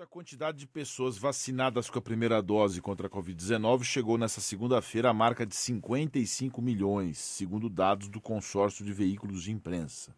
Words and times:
A 0.00 0.06
quantidade 0.06 0.56
de 0.56 0.66
pessoas 0.66 1.18
vacinadas 1.18 1.90
com 1.90 1.98
a 1.98 2.02
primeira 2.02 2.40
dose 2.40 2.80
contra 2.80 3.08
a 3.08 3.10
Covid-19 3.10 3.82
chegou 3.82 4.16
nesta 4.16 4.40
segunda-feira 4.40 5.10
à 5.10 5.12
marca 5.12 5.44
de 5.44 5.54
55 5.54 6.62
milhões, 6.62 7.18
segundo 7.18 7.68
dados 7.68 8.08
do 8.08 8.18
consórcio 8.18 8.86
de 8.86 8.92
veículos 8.92 9.42
de 9.42 9.52
imprensa. 9.52 10.16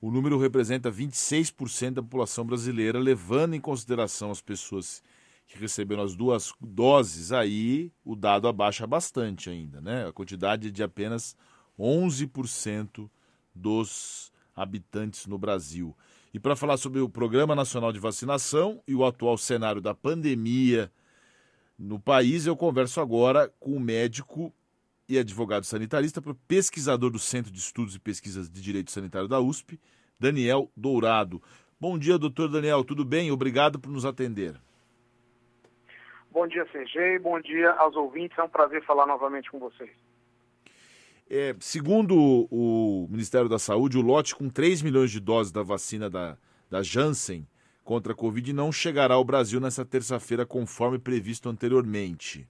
O 0.00 0.10
número 0.10 0.38
representa 0.38 0.90
26% 0.90 1.90
da 1.92 2.02
população 2.02 2.46
brasileira, 2.46 2.98
levando 2.98 3.52
em 3.54 3.60
consideração 3.60 4.30
as 4.30 4.40
pessoas 4.40 5.02
que 5.46 5.58
receberam 5.58 6.02
as 6.02 6.16
duas 6.16 6.54
doses, 6.58 7.30
aí 7.30 7.92
o 8.02 8.16
dado 8.16 8.48
abaixa 8.48 8.86
bastante 8.86 9.50
ainda, 9.50 9.82
né? 9.82 10.08
A 10.08 10.14
quantidade 10.14 10.68
é 10.68 10.70
de 10.70 10.82
apenas 10.82 11.36
11% 11.78 13.10
dos 13.54 14.32
habitantes 14.56 15.26
no 15.26 15.36
Brasil. 15.36 15.94
E 16.34 16.40
para 16.40 16.56
falar 16.56 16.76
sobre 16.78 16.98
o 16.98 17.08
Programa 17.08 17.54
Nacional 17.54 17.92
de 17.92 18.00
Vacinação 18.00 18.82
e 18.88 18.94
o 18.94 19.04
atual 19.04 19.38
cenário 19.38 19.80
da 19.80 19.94
pandemia 19.94 20.90
no 21.78 21.96
país, 21.96 22.44
eu 22.44 22.56
converso 22.56 23.00
agora 23.00 23.48
com 23.60 23.70
o 23.70 23.78
médico 23.78 24.52
e 25.08 25.16
advogado 25.16 25.64
sanitarista, 25.64 26.20
pesquisador 26.48 27.10
do 27.10 27.20
Centro 27.20 27.52
de 27.52 27.60
Estudos 27.60 27.94
e 27.94 28.00
Pesquisas 28.00 28.50
de 28.50 28.60
Direito 28.60 28.90
Sanitário 28.90 29.28
da 29.28 29.38
USP, 29.38 29.78
Daniel 30.18 30.68
Dourado. 30.76 31.40
Bom 31.80 31.96
dia, 31.96 32.18
doutor 32.18 32.48
Daniel, 32.48 32.82
tudo 32.82 33.04
bem? 33.04 33.30
Obrigado 33.30 33.78
por 33.78 33.92
nos 33.92 34.04
atender. 34.04 34.56
Bom 36.32 36.48
dia, 36.48 36.66
CG, 36.66 37.20
bom 37.20 37.40
dia 37.40 37.70
aos 37.74 37.94
ouvintes, 37.94 38.36
é 38.36 38.42
um 38.42 38.48
prazer 38.48 38.84
falar 38.84 39.06
novamente 39.06 39.48
com 39.52 39.60
vocês. 39.60 40.03
É, 41.28 41.54
segundo 41.58 42.46
o 42.50 43.08
Ministério 43.10 43.48
da 43.48 43.58
Saúde, 43.58 43.96
o 43.96 44.02
lote 44.02 44.34
com 44.34 44.48
3 44.48 44.82
milhões 44.82 45.10
de 45.10 45.20
doses 45.20 45.50
da 45.50 45.62
vacina 45.62 46.10
da, 46.10 46.36
da 46.70 46.82
Janssen 46.82 47.46
contra 47.82 48.12
a 48.12 48.16
Covid 48.16 48.52
não 48.52 48.70
chegará 48.70 49.14
ao 49.14 49.24
Brasil 49.24 49.60
nesta 49.60 49.84
terça-feira, 49.84 50.46
conforme 50.46 50.98
previsto 50.98 51.48
anteriormente. 51.48 52.48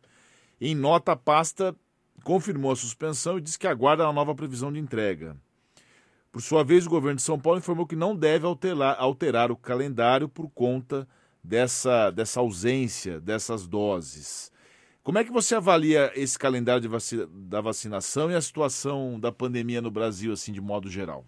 Em 0.61 0.75
nota, 0.75 1.13
a 1.13 1.17
pasta 1.17 1.75
confirmou 2.23 2.73
a 2.73 2.77
suspensão 2.77 3.39
e 3.39 3.41
disse 3.41 3.59
que 3.59 3.67
aguarda 3.67 4.07
a 4.07 4.13
nova 4.13 4.35
previsão 4.35 4.73
de 4.73 4.79
entrega. 4.79 5.37
Por 6.33 6.43
sua 6.43 6.65
vez, 6.65 6.87
o 6.87 6.91
governo 6.91 7.17
de 7.17 7.23
São 7.23 7.39
Paulo 7.39 7.59
informou 7.59 7.87
que 7.87 7.95
não 7.95 8.17
deve 8.17 8.47
alterar, 8.47 8.97
alterar 8.99 9.53
o 9.53 9.57
calendário 9.57 10.29
por 10.29 10.49
conta 10.51 11.07
dessa, 11.43 12.11
dessa 12.11 12.41
ausência 12.41 13.21
dessas 13.21 13.67
doses. 13.67 14.51
Como 15.05 15.19
é 15.19 15.25
que 15.25 15.31
você 15.31 15.55
avalia 15.55 16.11
esse 16.17 16.39
calendário 16.39 16.89
da 17.29 17.61
vacinação 17.61 18.31
e 18.31 18.35
a 18.35 18.41
situação 18.41 19.21
da 19.21 19.31
pandemia 19.31 19.83
no 19.83 19.91
Brasil, 19.91 20.33
assim, 20.33 20.51
de 20.51 20.63
modo 20.63 20.89
geral? 20.89 21.27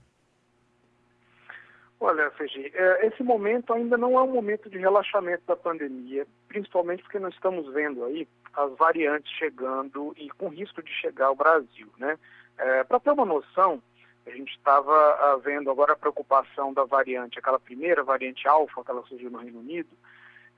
Olha, 2.00 2.30
Fegi, 2.30 2.72
é, 2.74 3.06
esse 3.06 3.22
momento 3.22 3.74
ainda 3.74 3.98
não 3.98 4.18
é 4.18 4.22
um 4.22 4.32
momento 4.32 4.70
de 4.70 4.78
relaxamento 4.78 5.42
da 5.46 5.54
pandemia, 5.54 6.26
principalmente 6.48 7.02
porque 7.02 7.18
nós 7.18 7.34
estamos 7.34 7.70
vendo 7.74 8.02
aí 8.04 8.26
as 8.54 8.74
variantes 8.78 9.30
chegando 9.32 10.14
e 10.16 10.30
com 10.30 10.48
risco 10.48 10.82
de 10.82 10.90
chegar 10.92 11.26
ao 11.26 11.36
Brasil, 11.36 11.88
né? 11.98 12.18
É, 12.56 12.82
Para 12.84 12.98
ter 12.98 13.10
uma 13.10 13.26
noção, 13.26 13.82
a 14.26 14.30
gente 14.30 14.52
estava 14.52 14.90
ah, 14.90 15.38
vendo 15.44 15.70
agora 15.70 15.92
a 15.92 15.96
preocupação 15.96 16.72
da 16.72 16.84
variante, 16.84 17.38
aquela 17.38 17.60
primeira 17.60 18.02
variante 18.02 18.48
alfa 18.48 18.82
que 18.82 18.90
ela 18.90 19.02
surgiu 19.02 19.30
no 19.30 19.38
Reino 19.38 19.60
Unido, 19.60 19.90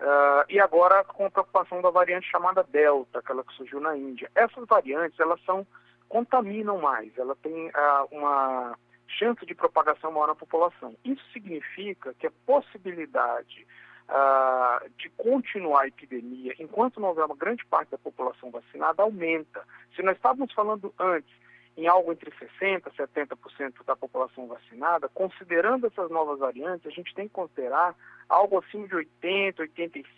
Uh, 0.01 0.45
e 0.49 0.61
agora 0.61 1.03
com 1.03 1.27
a 1.27 1.31
preocupação 1.31 1.83
da 1.83 1.91
variante 1.91 2.31
chamada 2.31 2.63
Delta, 2.63 3.19
aquela 3.19 3.43
que 3.43 3.53
surgiu 3.55 3.81
na 3.81 3.97
Índia. 3.97 4.31
Essas 4.35 4.65
variantes, 4.67 5.19
elas 5.19 5.41
são, 5.45 5.67
contaminam 6.09 6.79
mais, 6.79 7.17
ela 7.19 7.35
tem 7.37 7.69
uh, 7.69 8.09
uma 8.13 8.79
chance 9.09 9.45
de 9.45 9.55
propagação 9.55 10.13
maior 10.13 10.29
na 10.29 10.35
população. 10.37 10.95
Isso 11.05 11.25
significa 11.33 12.15
que 12.15 12.29
a 12.29 12.33
possibilidade 12.47 13.67
uh, 14.09 14.89
de 14.97 15.09
continuar 15.11 15.83
a 15.83 15.89
epidemia, 15.89 16.55
enquanto 16.61 17.01
não 17.01 17.09
houver 17.09 17.25
uma 17.25 17.37
grande 17.37 17.65
parte 17.67 17.91
da 17.91 17.99
população 17.99 18.53
vacinada, 18.53 19.03
aumenta. 19.03 19.65
Se 19.97 20.03
nós 20.03 20.17
estávamos 20.17 20.53
falando 20.53 20.95
antes 20.99 21.33
em 21.79 21.87
algo 21.87 22.13
entre 22.13 22.33
60% 22.33 22.83
e 22.89 22.91
70% 22.91 23.85
da 23.87 23.95
população 23.95 24.49
vacinada, 24.49 25.09
considerando 25.09 25.87
essas 25.87 26.11
novas 26.11 26.41
variantes, 26.41 26.85
a 26.85 26.91
gente 26.91 27.15
tem 27.15 27.29
que 27.29 27.35
considerar 27.35 27.95
algo 28.29 28.59
acima 28.59 28.89
de 28.89 28.97
80%, 28.97 29.55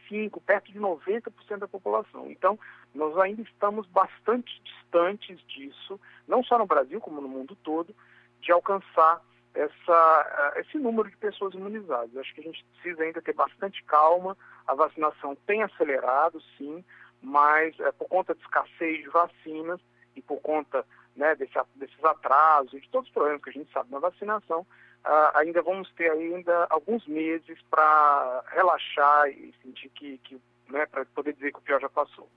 85%, 0.00 0.40
perto 0.40 0.72
de 0.72 0.80
90% 0.80 1.58
da 1.58 1.68
população. 1.68 2.30
Então, 2.30 2.58
nós 2.94 3.14
ainda 3.18 3.42
estamos 3.42 3.86
bastante 3.88 4.50
distantes 4.62 5.38
disso, 5.48 6.00
não 6.26 6.42
só 6.42 6.58
no 6.58 6.64
Brasil, 6.64 6.98
como 6.98 7.20
no 7.20 7.28
mundo 7.28 7.54
todo, 7.62 7.94
de 8.40 8.50
alcançar 8.50 9.20
essa, 9.52 10.54
esse 10.56 10.78
número 10.78 11.10
de 11.10 11.16
pessoas 11.18 11.52
imunizadas. 11.52 12.16
Acho 12.16 12.34
que 12.34 12.40
a 12.40 12.44
gente 12.44 12.64
precisa 12.72 13.02
ainda 13.02 13.20
ter 13.20 13.34
bastante 13.34 13.84
calma, 13.84 14.34
a 14.66 14.74
vacinação 14.74 15.36
tem 15.46 15.62
acelerado, 15.62 16.40
sim, 16.56 16.82
mas 17.20 17.78
é, 17.80 17.92
por 17.92 18.08
conta 18.08 18.34
de 18.34 18.40
escassez 18.40 19.02
de 19.02 19.10
vacinas 19.10 19.78
e 20.16 20.22
por 20.22 20.40
conta 20.40 20.86
né, 21.16 21.34
desse, 21.34 21.54
desses 21.76 22.04
atrasos 22.04 22.80
de 22.80 22.88
todos 22.88 23.08
os 23.08 23.12
problemas 23.12 23.42
que 23.42 23.50
a 23.50 23.52
gente 23.52 23.72
sabe 23.72 23.90
na 23.90 23.98
vacinação, 23.98 24.60
uh, 24.60 25.36
ainda 25.38 25.62
vamos 25.62 25.90
ter 25.92 26.10
ainda 26.10 26.66
alguns 26.70 27.06
meses 27.06 27.58
para 27.70 28.44
relaxar 28.48 29.28
e 29.28 29.52
sentir 29.62 29.88
que, 29.90 30.18
que 30.18 30.40
né, 30.68 30.86
para 30.86 31.04
poder 31.06 31.34
dizer 31.34 31.52
que 31.52 31.58
o 31.58 31.62
pior 31.62 31.80
já 31.80 31.88
passou. 31.88 32.28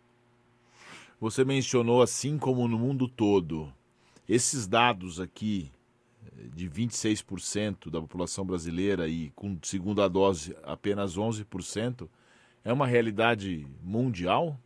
Você 1.19 1.45
mencionou 1.45 2.01
assim 2.01 2.37
como 2.37 2.67
no 2.67 2.77
mundo 2.77 3.07
todo, 3.07 3.71
esses 4.27 4.67
dados 4.67 5.19
aqui 5.21 5.71
eh, 6.25 6.47
de 6.53 6.69
26% 6.69 7.89
da 7.89 8.01
população 8.01 8.45
brasileira 8.45 9.07
e 9.07 9.29
com 9.31 9.57
segunda 9.61 10.09
dose 10.09 10.55
apenas 10.63 11.17
11%, 11.17 12.09
é 12.65 12.73
uma 12.73 12.87
realidade 12.87 13.67
mundial? 13.81 14.57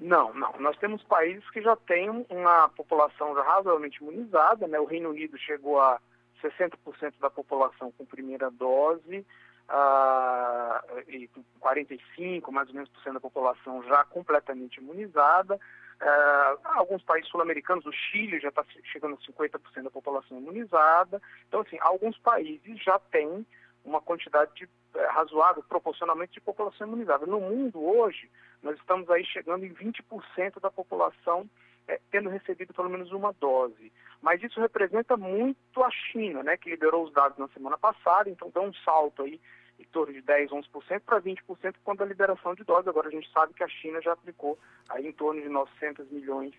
Não, 0.00 0.32
não. 0.32 0.54
Nós 0.58 0.76
temos 0.78 1.02
países 1.04 1.48
que 1.50 1.60
já 1.60 1.76
têm 1.76 2.08
uma 2.30 2.68
população 2.70 3.34
já 3.34 3.42
razoavelmente 3.42 4.02
imunizada, 4.02 4.66
né? 4.66 4.80
O 4.80 4.86
Reino 4.86 5.10
Unido 5.10 5.36
chegou 5.36 5.78
a 5.78 6.00
60% 6.42 6.72
da 7.20 7.28
população 7.28 7.92
com 7.92 8.06
primeira 8.06 8.50
dose, 8.50 9.26
uh, 9.70 11.00
e 11.08 11.28
45, 11.60 12.50
mais 12.50 12.68
ou 12.68 12.74
menos, 12.74 12.88
por 12.88 13.02
cento 13.02 13.14
da 13.14 13.20
população 13.20 13.82
já 13.84 14.04
completamente 14.04 14.78
imunizada. 14.78 15.56
Uh, 15.56 16.58
alguns 16.64 17.02
países 17.02 17.30
sul-americanos, 17.30 17.84
o 17.84 17.92
Chile 17.92 18.40
já 18.40 18.48
está 18.48 18.64
chegando 18.90 19.14
a 19.14 19.32
50% 19.32 19.82
da 19.82 19.90
população 19.90 20.38
imunizada. 20.38 21.20
Então, 21.46 21.60
assim, 21.60 21.76
alguns 21.80 22.18
países 22.18 22.82
já 22.82 22.98
têm 22.98 23.46
uma 23.84 24.00
quantidade 24.00 24.52
de, 24.54 24.68
é, 24.94 25.06
razoável 25.06 25.62
proporcionalmente 25.62 26.34
de 26.34 26.40
população 26.40 26.86
imunizada. 26.86 27.26
No 27.26 27.40
mundo 27.40 27.82
hoje, 27.82 28.30
nós 28.62 28.76
estamos 28.78 29.08
aí 29.10 29.24
chegando 29.24 29.64
em 29.64 29.74
20% 29.74 30.60
da 30.60 30.70
população 30.70 31.48
é, 31.88 32.00
tendo 32.10 32.28
recebido 32.28 32.72
pelo 32.72 32.90
menos 32.90 33.10
uma 33.12 33.32
dose. 33.32 33.92
Mas 34.22 34.42
isso 34.42 34.60
representa 34.60 35.16
muito 35.16 35.82
a 35.82 35.90
China, 35.90 36.42
né, 36.42 36.56
que 36.56 36.70
liberou 36.70 37.04
os 37.04 37.12
dados 37.12 37.38
na 37.38 37.48
semana 37.48 37.76
passada, 37.78 38.30
então 38.30 38.50
dá 38.50 38.60
um 38.60 38.72
salto 38.84 39.22
aí 39.22 39.40
em 39.78 39.84
torno 39.84 40.12
de 40.12 40.20
10, 40.20 40.50
11% 40.50 41.00
para 41.00 41.20
20% 41.20 41.74
quando 41.82 42.02
a 42.02 42.06
liberação 42.06 42.54
de 42.54 42.62
doses. 42.64 42.86
Agora 42.86 43.08
a 43.08 43.10
gente 43.10 43.30
sabe 43.32 43.54
que 43.54 43.64
a 43.64 43.68
China 43.68 44.00
já 44.02 44.12
aplicou 44.12 44.58
aí 44.90 45.06
em 45.06 45.12
torno 45.12 45.40
de 45.40 45.48
900 45.48 46.10
milhões 46.10 46.52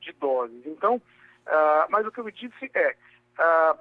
de 0.00 0.12
doses. 0.12 0.66
Então, 0.66 0.96
uh, 0.96 1.90
mas 1.90 2.06
o 2.06 2.10
que 2.10 2.20
eu 2.20 2.30
disse 2.30 2.70
é, 2.74 2.96
uh, 3.38 3.78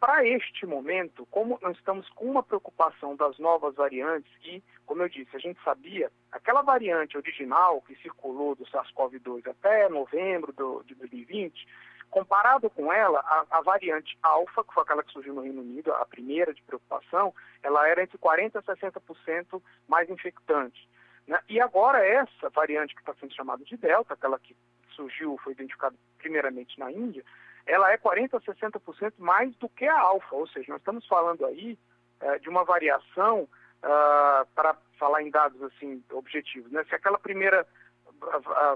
para 0.00 0.26
este 0.26 0.66
momento, 0.66 1.26
como 1.30 1.58
nós 1.62 1.76
estamos 1.76 2.08
com 2.10 2.26
uma 2.26 2.42
preocupação 2.42 3.16
das 3.16 3.38
novas 3.38 3.74
variantes 3.74 4.30
e, 4.44 4.62
como 4.86 5.02
eu 5.02 5.08
disse, 5.08 5.34
a 5.34 5.38
gente 5.38 5.62
sabia, 5.62 6.10
aquela 6.30 6.62
variante 6.62 7.16
original 7.16 7.82
que 7.82 7.94
circulou 7.96 8.54
do 8.54 8.64
SARS-CoV-2 8.66 9.48
até 9.48 9.88
novembro 9.88 10.52
do, 10.52 10.82
de 10.84 10.94
2020, 10.94 11.66
comparado 12.10 12.70
com 12.70 12.92
ela, 12.92 13.20
a, 13.20 13.58
a, 13.58 13.60
variante 13.62 14.16
alfa, 14.22 14.62
que 14.62 14.72
foi 14.72 14.82
aquela 14.84 15.02
que 15.02 15.12
surgiu 15.12 15.34
no 15.34 15.40
Reino 15.40 15.62
Unido, 15.62 15.92
a 15.92 16.06
primeira 16.06 16.54
de 16.54 16.62
preocupação, 16.62 17.34
ela 17.62 17.88
era 17.88 18.02
entre 18.02 18.16
40% 18.18 18.56
a 18.56 18.76
60% 18.76 19.62
mais 19.88 20.08
infectante. 20.08 20.88
Né? 21.26 21.40
E 21.48 21.60
agora 21.60 22.06
essa 22.06 22.50
variante 22.50 22.94
que 22.94 23.00
está 23.00 23.14
sendo 23.14 23.34
chamada 23.34 23.64
de 23.64 23.76
delta, 23.76 24.14
aquela 24.14 24.38
que 24.38 24.56
surgiu, 24.94 25.36
foi 25.42 25.54
identificada 25.54 25.96
primeiramente 26.18 26.78
na 26.78 26.92
Índia, 26.92 27.24
ela 27.66 27.90
é 27.92 27.98
40% 27.98 28.34
a 28.34 28.40
60% 28.40 29.14
mais 29.18 29.54
do 29.56 29.68
que 29.68 29.86
a 29.86 29.98
alfa, 29.98 30.34
ou 30.34 30.46
seja, 30.48 30.72
nós 30.72 30.80
estamos 30.80 31.06
falando 31.06 31.44
aí 31.46 31.78
é, 32.20 32.38
de 32.38 32.48
uma 32.48 32.64
variação, 32.64 33.48
uh, 33.84 34.46
para 34.54 34.76
falar 34.98 35.22
em 35.22 35.30
dados 35.30 35.62
assim 35.62 36.02
objetivos, 36.10 36.70
né? 36.72 36.84
se 36.84 36.94
aquela 36.94 37.18
primeira 37.18 37.66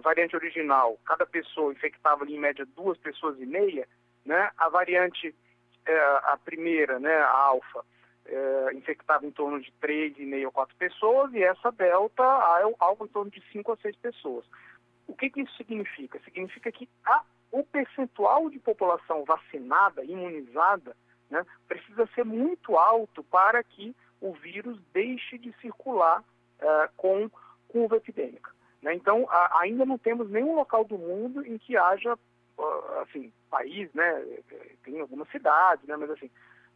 variante 0.02 0.37
original, 0.37 0.99
cada 1.06 1.25
pessoa 1.25 1.73
infectava 1.73 2.23
ali, 2.23 2.35
em 2.35 2.40
média 2.40 2.67
duas 2.76 2.99
pessoas 2.99 3.40
e 3.40 3.46
meia, 3.46 3.88
né? 4.25 4.50
a 4.58 4.69
variante, 4.69 5.34
é, 5.87 5.99
a 6.25 6.38
primeira, 6.44 6.99
né, 6.99 7.14
a 7.14 7.32
alfa, 7.32 7.82
é, 8.26 8.75
infectava 8.75 9.25
em 9.25 9.31
torno 9.31 9.58
de 9.58 9.73
3,5 9.81 10.44
ou 10.44 10.52
4 10.52 10.76
pessoas, 10.76 11.32
e 11.32 11.43
essa 11.43 11.73
delta, 11.73 12.23
algo 12.79 13.06
em 13.06 13.08
torno 13.08 13.31
de 13.31 13.43
5 13.50 13.73
a 13.73 13.76
6 13.76 13.96
pessoas. 13.96 14.44
O 15.06 15.14
que, 15.14 15.31
que 15.31 15.41
isso 15.41 15.56
significa? 15.56 16.20
Significa 16.25 16.70
que 16.70 16.87
a 17.06 17.23
o 17.50 17.65
percentual 17.65 18.50
de 18.50 18.59
população 18.59 19.25
vacinada, 19.25 20.05
imunizada, 20.05 20.97
né, 21.31 21.45
precisa 21.67 22.06
ser 22.15 22.25
muito 22.25 22.77
alto 22.77 23.23
para 23.25 23.62
que 23.62 23.95
o 24.21 24.33
vírus 24.33 24.81
deixe 24.93 25.39
de 25.39 25.53
circular 25.61 26.21
uh, 26.21 26.91
com 26.97 27.31
curva 27.69 27.97
epidêmica. 27.97 28.50
Né? 28.83 28.95
Então, 28.95 29.27
a, 29.31 29.61
ainda 29.61 29.85
não 29.85 29.99
temos 29.99 30.31
nenhum 30.31 30.55
local 30.55 30.85
do 30.85 30.99
mundo 30.99 31.45
em 31.47 31.59
que 31.59 31.77
haja, 31.77 32.15
uh, 32.15 33.00
assim, 33.03 33.33
país, 33.51 33.93
né? 33.94 34.25
Tem 34.85 35.01
algumas 35.01 35.29
cidades, 35.31 35.87
né? 35.87 35.97
Mas 35.97 36.11
assim, 36.11 36.31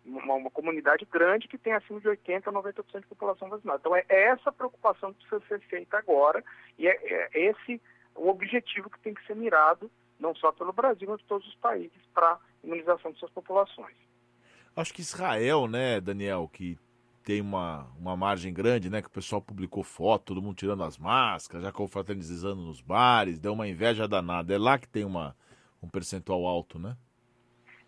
uma, 0.05 0.35
uma, 0.35 0.51
comunidade 0.51 1.07
grande 1.11 1.49
que 1.49 1.59
tem 1.59 1.73
acima 1.73 2.01
de 2.01 2.09
80% 2.09 2.47
a 2.47 2.53
90% 2.53 3.01
de 3.01 3.07
população 3.07 3.49
vacinada. 3.49 3.79
Então, 3.81 3.97
é 3.97 4.05
essa 4.09 4.53
preocupação 4.53 5.13
que 5.13 5.27
precisa 5.27 5.49
ser 5.49 5.61
feita 5.69 5.99
agora 5.99 6.43
e 6.79 6.89
é, 6.89 6.93
é 6.93 7.31
esse 7.35 7.81
o 8.15 8.29
objetivo 8.29 8.91
que 8.91 9.01
tem 9.01 9.15
que 9.15 9.25
ser 9.27 9.35
mirado, 9.35 9.91
não 10.23 10.35
só 10.37 10.53
pelo 10.53 10.73
Brasil, 10.73 11.09
mas 11.11 11.21
todos 11.25 11.47
os 11.47 11.55
países, 11.57 12.01
para 12.15 12.39
imunização 12.63 13.11
de 13.13 13.19
suas 13.19 13.33
populações. 13.33 13.97
Acho 14.75 14.95
que 14.95 15.03
Israel, 15.03 15.67
né, 15.67 16.01
Daniel, 16.01 16.49
que 16.51 16.79
tem 17.25 17.41
uma, 17.41 17.87
uma 17.99 18.17
margem 18.17 18.53
grande, 18.53 18.89
né? 18.89 19.03
Que 19.03 19.09
o 19.09 19.13
pessoal 19.13 19.43
publicou 19.43 19.83
foto, 19.83 20.27
todo 20.27 20.43
mundo 20.43 20.57
tirando 20.57 20.83
as 20.83 20.97
máscaras, 20.97 21.65
já 21.65 21.73
confraternizando 21.73 22.63
nos 22.63 22.81
bares, 22.81 23.39
deu 23.39 23.53
uma 23.53 23.69
inveja 23.69 24.09
danada. 24.09 24.55
É 24.55 24.59
lá 24.59 24.79
que 24.79 24.89
tem 24.89 25.05
uma, 25.05 25.37
um 25.83 25.89
percentual 25.89 26.47
alto, 26.47 26.79
né? 26.79 26.97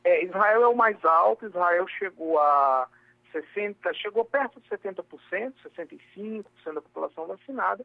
É, 0.04 0.24
Israel 0.24 0.62
é 0.62 0.68
o 0.68 0.76
mais 0.76 1.02
alto, 1.04 1.46
Israel 1.46 1.86
chegou 1.88 2.38
a 2.38 2.88
60, 3.32 3.92
chegou 3.94 4.24
perto 4.24 4.60
de 4.60 4.68
70%, 4.68 5.02
65% 5.76 6.44
da 6.74 6.82
população 6.82 7.26
vacinada. 7.26 7.84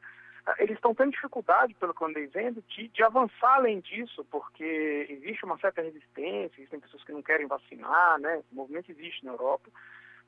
Eles 0.58 0.76
estão 0.76 0.96
tendo 0.96 1.12
dificuldade, 1.12 1.74
pelo 1.76 1.94
que 1.94 2.02
eu 2.02 2.08
andei 2.08 2.28
vendo, 2.28 2.62
de, 2.70 2.88
de 2.88 3.04
avançar 3.04 3.56
além 3.56 3.80
disso, 3.82 4.26
porque 4.32 5.06
existe 5.10 5.46
uma 5.46 5.58
certa 5.60 5.82
resistência, 5.82 6.60
existem 6.60 6.80
pessoas 6.80 7.04
que 7.04 7.12
não 7.12 7.22
querem 7.22 7.48
vacinar, 7.48 8.20
né? 8.20 8.42
O 8.52 8.56
movimento 8.56 8.92
existe 8.92 9.26
na 9.26 9.32
Europa. 9.32 9.70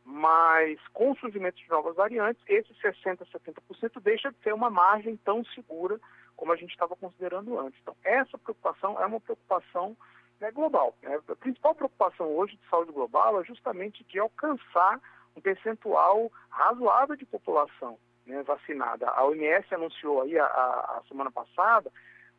Mas 0.04 0.80
com 0.94 1.12
o 1.12 1.16
surgimento 1.18 1.58
de 1.58 1.70
novas 1.70 1.96
variantes, 1.96 2.44
esse 2.48 2.74
60%, 2.74 3.20
70% 3.26 4.02
deixa 4.02 4.32
de 4.32 4.38
ser 4.40 4.54
uma 4.54 4.70
margem 4.70 5.16
tão 5.18 5.44
segura 5.46 6.00
como 6.36 6.52
a 6.52 6.56
gente 6.56 6.72
estava 6.72 6.96
considerando 6.96 7.60
antes. 7.60 7.80
Então, 7.82 7.96
essa 8.04 8.38
preocupação 8.38 9.00
é 9.00 9.06
uma 9.06 9.20
preocupação 9.20 9.96
né, 10.40 10.52
global. 10.52 10.96
Né? 11.04 11.20
A 11.30 11.36
principal 11.36 11.76
preocupação 11.76 12.28
hoje 12.36 12.58
de 12.58 12.68
saúde 12.68 12.92
global 12.92 13.40
é 13.40 13.44
justamente 13.44 14.04
de 14.06 14.18
alcançar 14.18 15.00
um 15.36 15.42
percentual 15.42 16.32
razoável 16.50 17.16
de 17.16 17.26
população 17.26 17.98
né, 18.26 18.44
vacinada. 18.44 19.10
A 19.10 19.26
OMS 19.26 19.74
anunciou 19.74 20.22
aí 20.22 20.38
a, 20.38 20.46
a 20.46 21.02
semana 21.08 21.32
passada 21.32 21.92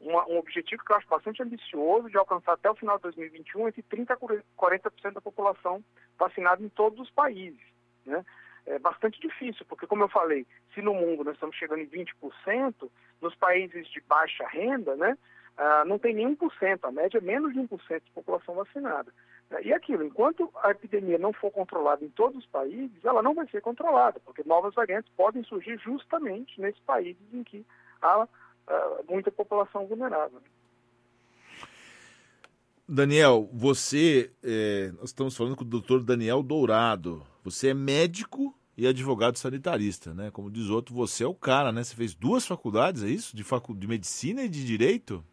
uma, 0.02 0.26
um 0.28 0.38
objetivo 0.38 0.84
que 0.84 0.92
eu 0.92 0.96
acho 0.96 1.08
bastante 1.08 1.42
ambicioso 1.42 2.10
de 2.10 2.18
alcançar 2.18 2.52
até 2.52 2.68
o 2.70 2.74
final 2.74 2.96
de 2.96 3.04
2021 3.04 3.68
entre 3.68 3.82
30% 3.82 4.10
a 4.10 4.16
40% 4.60 5.12
da 5.12 5.20
população 5.20 5.82
vacinada 6.18 6.62
em 6.62 6.68
todos 6.68 6.98
os 6.98 7.10
países. 7.10 7.60
Né? 8.04 8.24
É 8.66 8.78
bastante 8.78 9.20
difícil, 9.20 9.64
porque, 9.68 9.86
como 9.86 10.04
eu 10.04 10.08
falei, 10.08 10.46
se 10.74 10.82
no 10.82 10.94
mundo 10.94 11.24
nós 11.24 11.34
estamos 11.34 11.56
chegando 11.56 11.80
em 11.80 11.88
20%, 11.88 12.90
nos 13.20 13.34
países 13.36 13.88
de 13.88 14.00
baixa 14.02 14.46
renda, 14.48 14.96
né, 14.96 15.16
ah, 15.56 15.84
não 15.84 15.98
tem 15.98 16.14
nem 16.14 16.34
1%, 16.34 16.78
a 16.82 16.90
média 16.90 17.18
é 17.18 17.20
menos 17.20 17.52
de 17.52 17.60
1% 17.60 18.02
de 18.04 18.10
população 18.12 18.54
vacinada. 18.54 19.12
E 19.62 19.72
aquilo, 19.72 20.02
enquanto 20.02 20.50
a 20.62 20.70
epidemia 20.70 21.18
não 21.18 21.32
for 21.32 21.50
controlada 21.50 22.04
em 22.04 22.08
todos 22.08 22.38
os 22.38 22.46
países, 22.46 23.04
ela 23.04 23.22
não 23.22 23.34
vai 23.34 23.46
ser 23.48 23.60
controlada, 23.60 24.18
porque 24.24 24.42
novas 24.46 24.74
variantes 24.74 25.12
podem 25.14 25.44
surgir 25.44 25.78
justamente 25.78 26.58
nesses 26.58 26.80
países 26.80 27.22
em 27.32 27.44
que 27.44 27.64
há 28.00 28.24
uh, 28.24 28.28
muita 29.06 29.30
população 29.30 29.86
vulnerável. 29.86 30.40
Daniel, 32.88 33.48
você, 33.52 34.32
é, 34.42 34.90
nós 34.98 35.10
estamos 35.10 35.36
falando 35.36 35.56
com 35.56 35.64
o 35.64 35.68
doutor 35.68 36.02
Daniel 36.02 36.42
Dourado. 36.42 37.22
Você 37.44 37.68
é 37.68 37.74
médico 37.74 38.54
e 38.76 38.86
advogado 38.86 39.38
sanitarista, 39.38 40.12
né? 40.14 40.30
Como 40.30 40.50
diz 40.50 40.68
outro, 40.68 40.94
você 40.94 41.24
é 41.24 41.26
o 41.26 41.34
cara, 41.34 41.72
né? 41.72 41.84
Você 41.84 41.94
fez 41.94 42.14
duas 42.14 42.46
faculdades, 42.46 43.02
é 43.02 43.08
isso? 43.08 43.36
De, 43.36 43.44
facu 43.44 43.74
de 43.74 43.86
medicina 43.86 44.42
e 44.42 44.48
de 44.48 44.64
direito? 44.64 45.24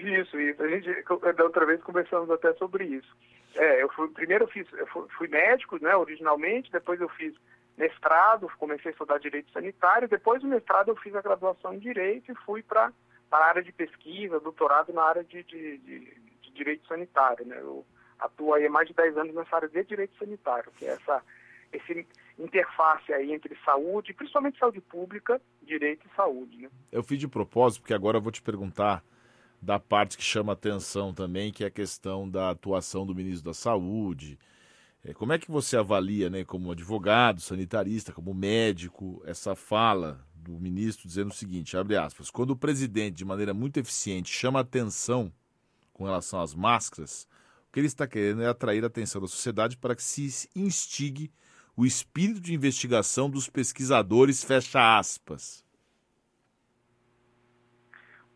Isso, 0.00 0.40
isso. 0.40 0.62
A 0.62 0.68
gente, 0.68 0.88
da 1.36 1.44
outra 1.44 1.66
vez, 1.66 1.82
conversamos 1.82 2.30
até 2.30 2.52
sobre 2.54 2.84
isso. 2.84 3.16
É, 3.56 3.82
eu 3.82 3.88
fui, 3.90 4.08
primeiro 4.08 4.44
eu 4.44 4.48
fiz, 4.48 4.66
eu 4.72 4.86
fui, 4.86 5.28
médico, 5.28 5.82
né, 5.82 5.94
originalmente, 5.96 6.70
depois 6.70 7.00
eu 7.00 7.08
fiz 7.10 7.34
mestrado, 7.76 8.50
comecei 8.58 8.90
a 8.90 8.92
estudar 8.92 9.18
direito 9.18 9.50
sanitário, 9.52 10.08
depois 10.08 10.40
do 10.40 10.48
mestrado 10.48 10.88
eu 10.88 10.96
fiz 10.96 11.14
a 11.14 11.22
graduação 11.22 11.74
em 11.74 11.78
direito 11.78 12.30
e 12.30 12.34
fui 12.46 12.62
para 12.62 12.92
a 13.30 13.36
área 13.36 13.62
de 13.62 13.72
pesquisa, 13.72 14.38
doutorado 14.38 14.92
na 14.92 15.02
área 15.02 15.24
de, 15.24 15.42
de, 15.42 15.78
de, 15.78 15.98
de, 16.42 16.52
direito 16.52 16.86
sanitário. 16.86 17.44
Né? 17.46 17.56
Eu 17.58 17.84
atuo 18.18 18.54
aí 18.54 18.66
há 18.66 18.70
mais 18.70 18.86
de 18.86 18.94
10 18.94 19.16
anos 19.16 19.34
nessa 19.34 19.56
área 19.56 19.68
de 19.68 19.82
direito 19.82 20.16
sanitário, 20.18 20.70
que 20.76 20.84
é 20.84 20.90
essa 20.90 21.22
esse 21.72 22.06
interface 22.38 23.12
aí 23.12 23.32
entre 23.32 23.56
saúde, 23.64 24.12
principalmente 24.12 24.58
saúde 24.58 24.80
pública, 24.80 25.40
direito 25.62 26.06
e 26.06 26.16
saúde. 26.16 26.56
Né? 26.62 26.68
Eu 26.90 27.02
fiz 27.02 27.18
de 27.18 27.28
propósito, 27.28 27.82
porque 27.82 27.94
agora 27.94 28.18
eu 28.18 28.20
vou 28.20 28.32
te 28.32 28.42
perguntar 28.42 29.04
da 29.60 29.78
parte 29.78 30.16
que 30.16 30.22
chama 30.22 30.52
atenção 30.52 31.12
também, 31.12 31.52
que 31.52 31.64
é 31.64 31.66
a 31.66 31.70
questão 31.70 32.28
da 32.28 32.50
atuação 32.50 33.06
do 33.06 33.14
ministro 33.14 33.44
da 33.44 33.54
Saúde, 33.54 34.38
é, 35.04 35.14
como 35.14 35.32
é 35.32 35.38
que 35.38 35.50
você 35.50 35.76
avalia, 35.76 36.28
né, 36.28 36.44
como 36.44 36.72
advogado, 36.72 37.40
sanitarista, 37.40 38.12
como 38.12 38.34
médico, 38.34 39.22
essa 39.24 39.54
fala 39.54 40.24
do 40.34 40.58
ministro 40.58 41.06
dizendo 41.06 41.30
o 41.30 41.34
seguinte, 41.34 41.76
abre 41.76 41.96
aspas, 41.96 42.30
quando 42.30 42.50
o 42.50 42.56
presidente, 42.56 43.16
de 43.16 43.24
maneira 43.24 43.54
muito 43.54 43.78
eficiente, 43.78 44.30
chama 44.30 44.60
atenção 44.60 45.32
com 45.92 46.04
relação 46.04 46.40
às 46.40 46.54
máscaras, 46.54 47.26
o 47.68 47.72
que 47.72 47.80
ele 47.80 47.86
está 47.86 48.06
querendo 48.06 48.42
é 48.42 48.48
atrair 48.48 48.82
a 48.84 48.88
atenção 48.88 49.20
da 49.20 49.28
sociedade 49.28 49.76
para 49.76 49.94
que 49.94 50.02
se 50.02 50.48
instigue 50.54 51.30
o 51.76 51.86
espírito 51.86 52.40
de 52.40 52.52
investigação 52.52 53.30
dos 53.30 53.48
pesquisadores, 53.48 54.44
fecha 54.44 54.98
aspas. 54.98 55.64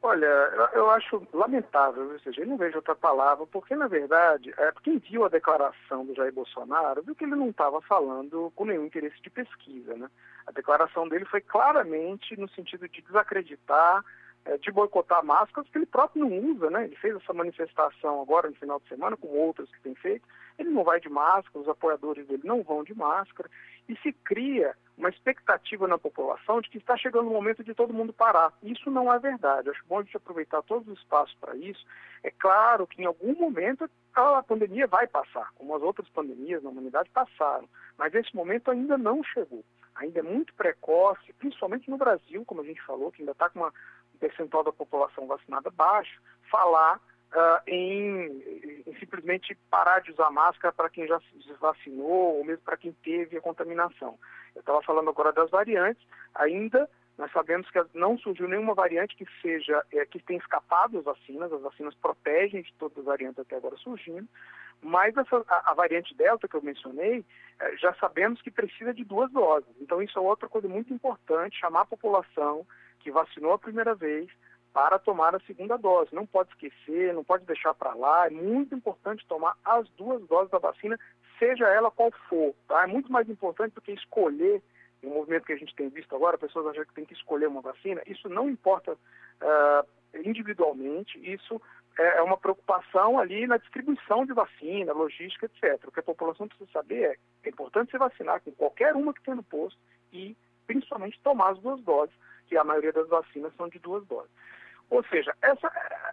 Olha, 0.07 0.27
eu 0.75 0.91
acho 0.91 1.27
lamentável, 1.33 2.13
ou 2.13 2.19
seja, 2.19 2.43
eu 2.43 2.47
não 2.47 2.59
vejo 2.59 2.77
outra 2.77 2.95
palavra, 2.95 3.47
porque 3.47 3.75
na 3.75 3.89
verdade, 3.89 4.53
é, 4.59 4.71
quem 4.83 4.99
viu 4.99 5.25
a 5.25 5.31
declaração 5.31 6.05
do 6.05 6.15
Jair 6.15 6.31
Bolsonaro 6.31 7.03
viu 7.03 7.15
que 7.15 7.25
ele 7.25 7.35
não 7.35 7.49
estava 7.49 7.81
falando 7.81 8.53
com 8.55 8.67
nenhum 8.67 8.85
interesse 8.85 9.17
de 9.23 9.31
pesquisa, 9.31 9.95
né? 9.95 10.11
A 10.47 10.53
declaração 10.53 11.09
dele 11.09 11.25
foi 11.25 11.41
claramente 11.41 12.39
no 12.39 12.47
sentido 12.51 12.87
de 12.87 13.01
desacreditar, 13.01 14.05
é, 14.45 14.59
de 14.59 14.71
boicotar 14.71 15.25
máscaras 15.25 15.71
que 15.71 15.79
ele 15.79 15.87
próprio 15.87 16.29
não 16.29 16.51
usa, 16.51 16.69
né? 16.69 16.85
Ele 16.85 16.97
fez 16.97 17.17
essa 17.17 17.33
manifestação 17.33 18.21
agora 18.21 18.51
no 18.51 18.57
final 18.57 18.79
de 18.81 18.89
semana, 18.89 19.17
como 19.17 19.33
outras 19.33 19.71
que 19.71 19.81
tem 19.81 19.95
feito. 19.95 20.29
Não 20.75 20.83
vai 20.83 21.01
de 21.01 21.09
máscara, 21.09 21.61
os 21.61 21.69
apoiadores 21.69 22.27
dele 22.27 22.43
não 22.45 22.65
vão 22.65 22.83
de 22.83 22.93
máscara, 22.93 23.49
e 23.89 23.97
se 23.99 24.13
cria 24.13 24.75
uma 24.99 25.09
expectativa 25.09 25.87
na 25.87 25.97
população 25.97 26.61
de 26.61 26.69
que 26.69 26.79
está 26.79 26.97
chegando 26.97 27.29
o 27.29 27.33
momento 27.33 27.63
de 27.63 27.75
todo 27.75 27.95
mundo 27.95 28.13
parar. 28.13 28.53
Isso 28.61 28.91
não 28.91 29.13
é 29.13 29.19
verdade. 29.19 29.71
Acho 29.71 29.85
bom 29.87 30.01
a 30.01 30.03
gente 30.03 30.17
aproveitar 30.17 30.63
todos 30.63 30.89
os 30.89 30.99
espaços 30.99 31.37
para 31.41 31.55
isso. 31.57 31.85
É 32.25 32.31
claro 32.31 32.89
que 32.89 33.03
em 33.03 33.05
algum 33.05 33.35
momento 33.35 33.89
a 34.15 34.43
pandemia 34.43 34.89
vai 34.89 35.07
passar, 35.07 35.53
como 35.55 35.77
as 35.77 35.83
outras 35.83 36.09
pandemias 36.09 36.63
na 36.63 36.71
humanidade 36.71 37.09
passaram, 37.11 37.69
mas 37.97 38.13
esse 38.15 38.35
momento 38.35 38.71
ainda 38.71 38.99
não 38.99 39.23
chegou. 39.23 39.65
Ainda 39.95 40.19
é 40.19 40.23
muito 40.23 40.53
precoce, 40.55 41.33
principalmente 41.35 41.89
no 41.89 41.97
Brasil, 41.97 42.45
como 42.45 42.63
a 42.63 42.65
gente 42.65 42.83
falou, 42.83 43.13
que 43.13 43.23
ainda 43.23 43.33
está 43.33 43.49
com 43.49 43.61
uma, 43.61 43.73
um 44.15 44.19
percentual 44.19 44.65
da 44.65 44.73
população 44.73 45.29
vacinada 45.29 45.71
baixo, 45.71 46.21
falar 46.51 47.01
uh, 47.35 47.61
em, 47.67 48.83
em, 48.87 48.95
simplesmente 48.99 49.57
parar 49.71 50.01
de 50.01 50.13
usar 50.13 50.31
máscara 50.31 50.73
para 50.73 50.89
quem 50.89 51.07
já 51.07 51.19
se 51.21 51.53
vacinou 51.61 52.39
ou 52.39 52.45
mesmo 52.45 52.65
para 52.65 52.77
quem 52.77 52.93
teve 53.05 53.37
a 53.37 53.41
contaminação. 53.41 54.19
Eu 54.55 54.61
estava 54.61 54.83
falando 54.83 55.11
agora 55.11 55.33
das 55.33 55.51
variantes, 55.51 56.03
ainda 56.35 56.89
nós 57.19 57.31
sabemos 57.33 57.71
que 57.71 57.81
não 57.95 58.19
surgiu 58.19 58.49
nenhuma 58.49 58.75
variante 58.75 59.17
que 59.17 59.27
seja 59.41 59.85
é, 59.93 60.05
que 60.07 60.19
tenha 60.21 60.39
escapado 60.39 60.95
das 60.95 61.05
vacinas, 61.05 61.53
as 61.53 61.63
vacinas 61.63 61.95
protegem 61.95 62.63
de 62.63 62.73
todas 62.75 62.99
as 62.99 63.05
variantes 63.05 63.39
até 63.39 63.57
agora 63.57 63.77
surgindo, 63.77 64.29
mas 64.83 65.17
essa, 65.17 65.45
a, 65.49 65.71
a, 65.71 65.75
variante 65.75 66.15
Delta 66.15 66.49
que 66.49 66.57
eu 66.57 66.63
mencionei, 66.63 67.25
é, 67.61 67.77
já 67.77 67.95
sabemos 67.95 68.43
que 68.43 68.51
precisa 68.51 68.93
de 68.93 69.05
duas 69.05 69.31
doses. 69.31 69.69
Então 69.81 70.03
isso 70.03 70.19
é 70.19 70.23
outra 70.23 70.49
coisa 70.49 70.69
muito 70.69 70.93
importante, 70.93 71.59
chamar 71.59 71.83
a 71.83 71.87
população 71.87 72.67
que 72.99 73.11
vacinou 73.11 73.53
a 73.53 73.59
primeira 73.59 73.95
vez 73.95 74.29
para 74.75 74.99
tomar 74.99 75.37
a 75.37 75.41
segunda 75.47 75.79
dose. 75.79 76.13
Não 76.13 76.27
pode 76.27 76.51
esquecer, 76.51 77.15
não 77.15 77.23
pode 77.23 77.47
deixar 77.47 77.73
para 77.75 77.95
lá. 77.95 78.27
É 78.27 78.31
muito 78.31 78.75
importante 78.75 79.25
tomar 79.29 79.57
as 79.65 79.89
duas 79.91 80.21
doses 80.27 80.51
da 80.51 80.59
vacina, 80.59 80.99
seja 81.39 81.69
ela 81.69 81.93
qual 81.93 82.11
for. 82.29 82.53
Tá? 82.67 82.83
É 82.83 82.87
muito 82.87 83.11
mais 83.11 83.31
importante 83.31 83.73
do 83.73 83.81
que 83.81 83.93
escolher, 83.93 84.61
no 85.01 85.11
movimento 85.11 85.47
que 85.47 85.53
a 85.53 85.57
gente 85.57 85.75
tem 85.77 85.89
visto 85.89 86.15
agora, 86.17 86.37
pessoas 86.37 86.67
acham 86.67 86.85
que 86.85 86.93
tem 86.95 87.05
que 87.05 87.15
escolher 87.15 87.47
uma 87.47 87.61
vacina. 87.61 88.03
Isso 88.05 88.29
não 88.29 88.51
importa 88.51 88.93
uh, 88.95 89.89
individualmente, 90.25 91.19
isso 91.23 91.63
é, 91.97 92.19
é 92.19 92.23
uma 92.23 92.37
preocupação 92.37 93.17
ali 93.17 93.47
na 93.47 93.59
distribuição 93.59 94.27
de 94.27 94.33
vacina, 94.33 94.93
logística, 94.93 95.47
etc. 95.47 95.87
O 95.87 95.93
que 95.93 96.01
a 96.01 96.05
população 96.05 96.49
precisa 96.49 96.69
saber 96.73 97.03
é 97.03 97.15
que 97.43 97.49
é 97.49 97.51
importante 97.51 97.93
se 97.93 97.99
vacinar 97.99 98.41
com 98.41 98.51
qualquer 98.51 98.97
uma 98.97 99.15
que 99.15 99.23
tem 99.23 99.37
no 99.37 99.43
posto 99.45 99.79
e, 100.13 100.37
principalmente, 100.67 101.21
tomar 101.23 101.51
as 101.51 101.59
duas 101.61 101.81
doses, 101.83 102.15
que 102.49 102.57
a 102.57 102.65
maioria 102.65 102.93
das 102.93 103.09
vacinas 103.09 103.55
são 103.57 103.69
de 103.69 103.79
duas 103.79 104.05
doses. 104.07 104.31
Ou 104.91 105.05
seja, 105.05 105.35
essa, 105.43 105.71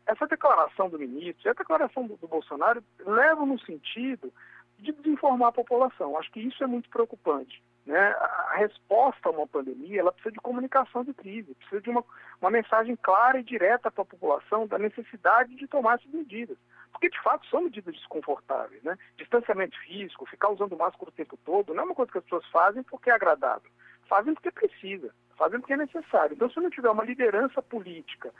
essa 0.08 0.28
declaração 0.28 0.90
do 0.90 1.00
ministro 1.00 1.48
e 1.48 1.50
a 1.50 1.54
declaração 1.54 2.08
do, 2.08 2.16
do 2.18 2.28
Bolsonaro 2.28 2.84
levam 3.06 3.46
no 3.46 3.60
sentido 3.60 4.32
de 4.80 4.92
desinformar 4.92 5.50
a 5.50 5.54
população. 5.54 6.18
Acho 6.18 6.32
que 6.32 6.40
isso 6.40 6.64
é 6.64 6.68
muito 6.68 6.90
preocupante. 6.90 7.62
Né? 7.86 8.00
A 8.00 8.58
resposta 8.58 9.30
a 9.30 9.32
uma 9.32 9.48
pandemia 9.48 10.00
ela 10.00 10.12
precisa 10.12 10.34
de 10.34 10.40
comunicação 10.40 11.04
de 11.04 11.14
crise, 11.14 11.56
precisa 11.56 11.82
de 11.82 11.90
uma, 11.90 12.04
uma 12.40 12.52
mensagem 12.52 12.96
clara 12.96 13.40
e 13.40 13.44
direta 13.44 13.92
para 13.92 14.04
a 14.04 14.06
população 14.06 14.68
da 14.68 14.78
necessidade 14.78 15.56
de 15.56 15.68
tomar 15.68 15.96
essas 15.96 16.12
medidas. 16.12 16.58
Porque, 16.92 17.10
de 17.10 17.22
fato, 17.22 17.48
são 17.48 17.62
medidas 17.62 17.96
desconfortáveis. 17.96 18.84
Né? 18.84 18.98
Distanciamento 19.18 19.80
físico, 19.80 20.26
ficar 20.26 20.50
usando 20.50 20.78
máscara 20.78 21.10
o 21.10 21.14
tempo 21.14 21.38
todo, 21.46 21.74
não 21.74 21.84
é 21.84 21.86
uma 21.88 21.96
coisa 21.96 22.12
que 22.12 22.18
as 22.18 22.24
pessoas 22.24 22.46
fazem 22.48 22.84
porque 22.84 23.10
é 23.10 23.14
agradável. 23.14 23.72
Fazem 24.08 24.34
porque 24.34 24.52
precisa, 24.52 25.14
fazem 25.38 25.60
porque 25.60 25.74
é 25.74 25.78
necessário. 25.78 26.34
Então, 26.34 26.50
se 26.50 26.60
não 26.60 26.70
tiver 26.70 26.90
uma 26.90 27.06
liderança 27.06 27.62
política 27.62 28.32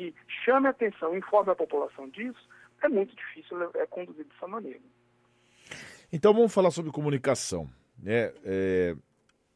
que 0.00 0.14
chame 0.44 0.66
a 0.66 0.70
atenção, 0.70 1.16
informe 1.16 1.50
a 1.50 1.54
população 1.54 2.08
disso, 2.08 2.48
é 2.82 2.88
muito 2.88 3.14
difícil 3.14 3.62
é, 3.74 3.86
conduzir 3.86 4.24
dessa 4.24 4.46
maneira. 4.46 4.80
Então, 6.12 6.32
vamos 6.32 6.52
falar 6.52 6.70
sobre 6.70 6.90
comunicação. 6.90 7.68
É, 8.04 8.32
é, 8.44 8.96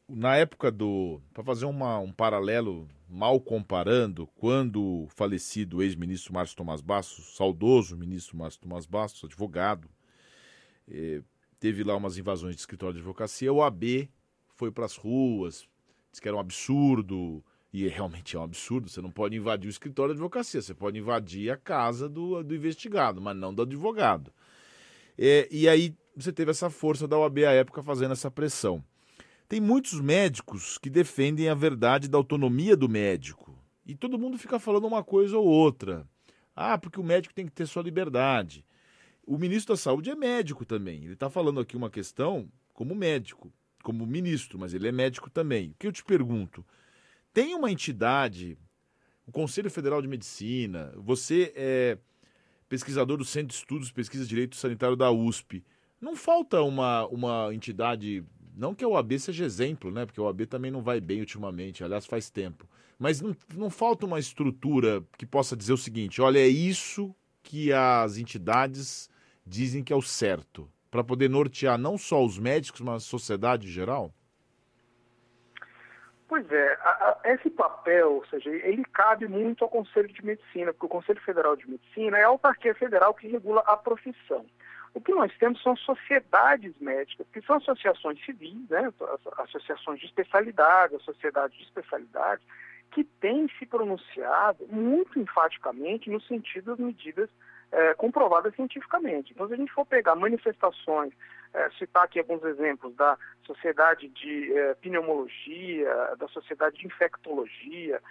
na 0.07 0.35
época 0.35 0.71
do. 0.71 1.19
Para 1.33 1.43
fazer 1.43 1.65
uma, 1.65 1.97
um 1.97 2.11
paralelo, 2.11 2.87
mal 3.09 3.39
comparando, 3.39 4.27
quando 4.35 5.03
o 5.03 5.07
falecido 5.09 5.81
ex-ministro 5.81 6.33
Márcio 6.33 6.55
Tomás 6.55 6.81
Bastos, 6.81 7.35
saudoso 7.35 7.97
ministro 7.97 8.37
Márcio 8.37 8.61
Tomás 8.61 8.85
Bastos, 8.85 9.23
advogado, 9.23 9.89
é, 10.87 11.21
teve 11.59 11.83
lá 11.83 11.95
umas 11.95 12.17
invasões 12.17 12.55
de 12.55 12.61
escritório 12.61 12.93
de 12.93 12.99
advocacia, 12.99 13.51
o 13.51 13.63
AB 13.63 14.09
foi 14.53 14.71
para 14.71 14.85
as 14.85 14.95
ruas, 14.95 15.67
disse 16.11 16.21
que 16.21 16.27
era 16.27 16.37
um 16.37 16.39
absurdo, 16.39 17.43
e 17.75 17.89
realmente 17.89 18.37
é 18.37 18.39
um 18.39 18.43
absurdo, 18.43 18.87
você 18.87 19.01
não 19.01 19.11
pode 19.11 19.35
invadir 19.35 19.67
o 19.67 19.69
escritório 19.69 20.13
de 20.13 20.17
advocacia, 20.17 20.61
você 20.61 20.73
pode 20.73 20.97
invadir 20.97 21.51
a 21.51 21.57
casa 21.57 22.07
do, 22.07 22.41
do 22.41 22.55
investigado, 22.55 23.19
mas 23.21 23.35
não 23.35 23.53
do 23.53 23.63
advogado. 23.63 24.31
É, 25.17 25.45
e 25.51 25.67
aí 25.67 25.93
você 26.15 26.31
teve 26.31 26.51
essa 26.51 26.69
força 26.69 27.05
da 27.05 27.17
OAB 27.17 27.39
à 27.39 27.51
época 27.51 27.83
fazendo 27.83 28.13
essa 28.13 28.31
pressão. 28.31 28.81
Tem 29.49 29.59
muitos 29.59 29.99
médicos 29.99 30.77
que 30.77 30.89
defendem 30.89 31.49
a 31.49 31.53
verdade 31.53 32.07
da 32.07 32.17
autonomia 32.17 32.77
do 32.77 32.87
médico. 32.87 33.53
E 33.85 33.93
todo 33.93 34.17
mundo 34.17 34.37
fica 34.37 34.57
falando 34.57 34.87
uma 34.87 35.03
coisa 35.03 35.37
ou 35.37 35.45
outra. 35.45 36.07
Ah, 36.55 36.77
porque 36.77 36.99
o 36.99 37.03
médico 37.03 37.33
tem 37.33 37.45
que 37.45 37.51
ter 37.51 37.67
sua 37.67 37.83
liberdade. 37.83 38.65
O 39.27 39.37
ministro 39.37 39.73
da 39.73 39.77
Saúde 39.77 40.09
é 40.09 40.15
médico 40.15 40.63
também. 40.65 41.03
Ele 41.03 41.13
está 41.13 41.29
falando 41.29 41.59
aqui 41.59 41.75
uma 41.75 41.89
questão 41.89 42.49
como 42.73 42.95
médico, 42.95 43.51
como 43.83 44.05
ministro, 44.05 44.57
mas 44.57 44.73
ele 44.73 44.87
é 44.87 44.93
médico 44.93 45.29
também. 45.29 45.71
O 45.71 45.75
que 45.77 45.87
eu 45.87 45.91
te 45.91 46.05
pergunto? 46.05 46.65
Tem 47.35 47.53
uma 47.53 47.69
entidade, 47.69 48.57
o 49.27 49.31
Conselho 49.33 49.69
Federal 49.69 50.01
de 50.01 50.07
Medicina, 50.07 50.93
você 50.95 51.51
é 51.53 51.97
pesquisador 52.69 53.17
do 53.17 53.25
Centro 53.25 53.49
de 53.49 53.55
Estudos 53.55 53.91
Pesquisa 53.91 54.23
de 54.23 54.29
Direito 54.29 54.55
Sanitário 54.55 54.95
da 54.95 55.11
USP. 55.11 55.61
Não 55.99 56.15
falta 56.15 56.61
uma, 56.61 57.05
uma 57.07 57.53
entidade, 57.53 58.23
não 58.55 58.73
que 58.73 58.85
a 58.85 58.87
OAB 58.87 59.19
seja 59.19 59.43
exemplo, 59.43 59.91
né? 59.91 60.05
Porque 60.05 60.17
a 60.17 60.23
OAB 60.23 60.45
também 60.45 60.71
não 60.71 60.81
vai 60.81 61.01
bem 61.01 61.19
ultimamente, 61.19 61.83
aliás, 61.83 62.05
faz 62.05 62.29
tempo. 62.29 62.69
Mas 62.97 63.19
não, 63.19 63.35
não 63.53 63.69
falta 63.69 64.05
uma 64.05 64.17
estrutura 64.17 65.03
que 65.17 65.25
possa 65.25 65.57
dizer 65.57 65.73
o 65.73 65.77
seguinte: 65.77 66.21
olha, 66.21 66.39
é 66.39 66.47
isso 66.47 67.13
que 67.43 67.73
as 67.73 68.15
entidades 68.15 69.09
dizem 69.45 69.83
que 69.83 69.91
é 69.91 69.95
o 69.95 70.01
certo, 70.01 70.71
para 70.89 71.03
poder 71.03 71.29
nortear 71.29 71.77
não 71.77 71.97
só 71.97 72.23
os 72.25 72.39
médicos, 72.39 72.79
mas 72.79 73.03
a 73.03 73.05
sociedade 73.05 73.67
em 73.67 73.71
geral? 73.71 74.15
Pois 76.27 76.51
é, 76.51 76.77
a, 76.81 76.89
a, 77.23 77.33
esse 77.33 77.49
papel, 77.51 78.13
ou 78.13 78.25
seja, 78.25 78.49
ele 78.49 78.83
cabe 78.85 79.27
muito 79.27 79.63
ao 79.63 79.69
Conselho 79.69 80.07
de 80.07 80.25
Medicina, 80.25 80.73
porque 80.73 80.87
o 80.87 80.89
Conselho 80.89 81.21
Federal 81.21 81.55
de 81.55 81.69
Medicina 81.69 82.17
é 82.17 82.23
a 82.23 82.27
autarquia 82.27 82.73
federal 82.73 83.13
que 83.13 83.27
regula 83.27 83.61
a 83.67 83.77
profissão. 83.77 84.45
O 84.95 85.01
que 85.01 85.13
nós 85.13 85.31
temos 85.37 85.61
são 85.61 85.75
sociedades 85.75 86.73
médicas, 86.79 87.27
que 87.31 87.41
são 87.41 87.57
associações 87.57 88.23
civis, 88.25 88.69
né, 88.69 88.91
associações 89.37 89.99
de 89.99 90.05
especialidade, 90.05 90.95
a 90.95 90.99
sociedade 90.99 91.55
de 91.57 91.63
especialidade, 91.63 92.41
que 92.91 93.03
têm 93.03 93.47
se 93.59 93.65
pronunciado 93.65 94.65
muito 94.67 95.19
enfaticamente 95.19 96.09
no 96.09 96.21
sentido 96.21 96.71
das 96.71 96.79
medidas 96.79 97.29
é, 97.71 97.93
comprovadas 97.95 98.55
cientificamente. 98.55 99.33
Então, 99.33 99.47
se 99.47 99.53
a 99.53 99.57
gente 99.57 99.73
for 99.73 99.85
pegar 99.85 100.15
manifestações, 100.15 101.13
é, 101.55 101.69
citar 101.71 102.03
aqui 102.03 102.19
alguns 102.19 102.43
exemplos 102.43 102.95
da 102.95 103.17
Sociedade 103.45 104.07
de 104.09 104.53
é, 104.53 104.73
Pneumologia, 104.75 106.15
da 106.17 106.27
Sociedade 106.27 106.77
de 106.77 106.87
Infectologia, 106.87 108.01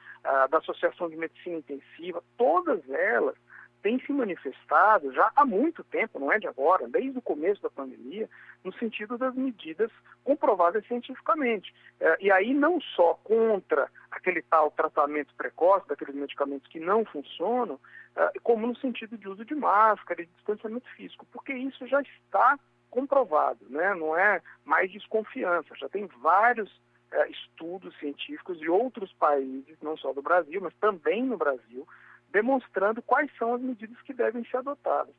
da 0.51 0.57
Associação 0.57 1.11
de 1.11 1.17
Medicina 1.17 1.59
Intensiva, 1.59 2.25
todas 2.39 2.81
elas 2.89 3.37
tem 3.85 4.01
se 4.01 4.13
manifestado 4.15 5.13
já 5.13 5.31
há 5.37 5.45
muito 5.45 5.85
tempo, 5.85 6.19
não 6.19 6.33
é 6.33 6.39
de 6.39 6.47
agora, 6.47 6.89
desde 6.89 7.19
o 7.19 7.23
começo 7.23 7.61
da 7.61 7.69
pandemia, 7.69 8.31
no 8.65 8.73
sentido 8.79 9.19
das 9.19 9.35
medidas 9.35 9.91
comprovadas 10.25 10.87
cientificamente. 10.87 11.73
É, 12.01 12.17
e 12.19 12.33
aí 12.33 12.55
não 12.55 12.81
só 12.81 13.13
contra 13.23 13.91
aquele 14.11 14.41
tal 14.41 14.71
tratamento 14.71 15.35
precoce, 15.35 15.87
daqueles 15.87 16.15
medicamentos 16.15 16.67
que 16.69 16.81
não 16.81 17.05
funcionam, 17.05 17.79
é, 18.17 18.33
como 18.43 18.67
no 18.67 18.75
sentido 18.79 19.19
de 19.19 19.29
uso 19.29 19.45
de 19.45 19.55
máscara 19.55 20.23
e 20.23 20.27
distanciamento 20.35 20.89
físico, 20.97 21.27
porque 21.31 21.53
isso 21.53 21.87
já 21.87 22.01
está 22.01 22.59
comprovado, 22.95 23.59
né? 23.69 23.93
não 23.95 24.17
é 24.17 24.41
mais 24.65 24.89
desconfiança, 24.93 25.75
já 25.75 25.89
tem 25.89 26.07
vários 26.23 26.71
é, 27.11 27.29
estudos 27.29 27.93
científicos 27.99 28.57
de 28.61 28.71
outros 28.71 29.13
países, 29.15 29.77
não 29.83 29.97
só 29.97 30.13
do 30.13 30.23
Brasil, 30.23 30.61
mas 30.61 30.73
também 30.75 31.25
no 31.25 31.37
Brasil, 31.37 31.87
demonstrando 32.31 33.03
quais 33.03 33.29
são 33.37 33.55
as 33.55 33.61
medidas 33.61 34.01
que 34.03 34.15
devem 34.15 34.45
ser 34.45 34.59
adotadas. 34.59 35.13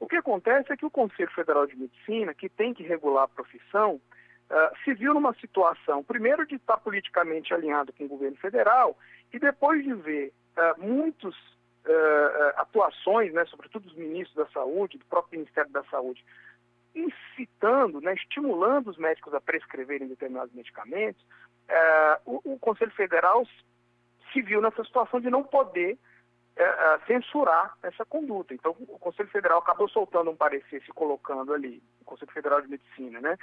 O 0.00 0.06
que 0.06 0.16
acontece 0.16 0.72
é 0.72 0.76
que 0.76 0.86
o 0.86 0.90
Conselho 0.90 1.30
Federal 1.32 1.66
de 1.66 1.76
Medicina, 1.76 2.32
que 2.32 2.48
tem 2.48 2.72
que 2.72 2.82
regular 2.82 3.24
a 3.24 3.28
profissão, 3.28 3.96
uh, 3.96 4.76
se 4.82 4.94
viu 4.94 5.12
numa 5.12 5.34
situação, 5.34 6.02
primeiro, 6.02 6.46
de 6.46 6.54
estar 6.54 6.78
politicamente 6.78 7.52
alinhado 7.52 7.92
com 7.92 8.04
o 8.04 8.08
governo 8.08 8.38
federal, 8.38 8.96
e 9.32 9.38
depois 9.38 9.84
de 9.84 9.92
ver 9.92 10.32
uh, 10.56 10.80
muitas 10.80 11.34
uh, 11.34 12.52
atuações, 12.56 13.34
né, 13.34 13.44
sobretudo 13.46 13.84
dos 13.84 13.96
ministros 13.96 14.36
da 14.36 14.46
Saúde, 14.52 14.96
do 14.96 15.04
próprio 15.04 15.40
Ministério 15.40 15.70
da 15.70 15.84
Saúde, 15.84 16.24
incitando, 16.98 18.00
né, 18.00 18.14
estimulando 18.14 18.88
os 18.88 18.98
médicos 18.98 19.32
a 19.34 19.40
prescreverem 19.40 20.08
determinados 20.08 20.54
medicamentos, 20.54 21.24
o, 22.24 22.54
o 22.54 22.58
Conselho 22.58 22.90
Federal 22.92 23.46
se 24.32 24.42
viu 24.42 24.60
nessa 24.60 24.84
situação 24.84 25.20
de 25.20 25.30
não 25.30 25.42
poder 25.42 25.98
é, 26.56 26.62
é, 26.62 26.98
censurar 27.06 27.76
essa 27.82 28.04
conduta. 28.04 28.52
Então, 28.52 28.74
o 28.80 28.98
Conselho 28.98 29.28
Federal 29.28 29.58
acabou 29.58 29.88
soltando 29.88 30.30
um 30.30 30.36
parecer, 30.36 30.82
se 30.82 30.92
colocando 30.92 31.54
ali, 31.54 31.80
o 32.00 32.04
Conselho 32.04 32.32
Federal 32.32 32.60
de 32.60 32.68
Medicina, 32.68 33.20
né? 33.20 33.36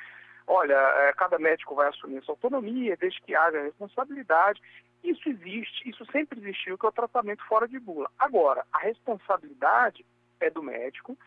Olha, 0.46 0.76
é, 0.76 1.14
cada 1.14 1.40
médico 1.40 1.74
vai 1.74 1.88
assumir 1.88 2.22
sua 2.24 2.34
autonomia, 2.34 2.98
desde 2.98 3.22
que 3.22 3.34
haja 3.34 3.64
responsabilidade. 3.64 4.62
Isso 5.04 5.30
existe, 5.30 5.90
isso 5.90 6.06
sempre 6.12 6.40
existiu, 6.40 6.78
que 6.78 6.86
é 6.86 6.90
o 6.90 6.92
tratamento 6.92 7.44
fora 7.46 7.68
de 7.68 7.80
bula. 7.80 8.12
Agora, 8.20 8.66
a 8.74 8.80
responsabilidade 8.80 10.06
é 10.40 10.50
do 10.50 10.62
médico, 10.62 11.18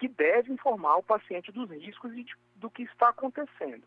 que 0.00 0.08
deve 0.08 0.50
informar 0.50 0.96
o 0.96 1.02
paciente 1.02 1.52
dos 1.52 1.70
riscos 1.70 2.10
e 2.14 2.24
de, 2.24 2.32
do 2.56 2.70
que 2.70 2.82
está 2.84 3.10
acontecendo. 3.10 3.82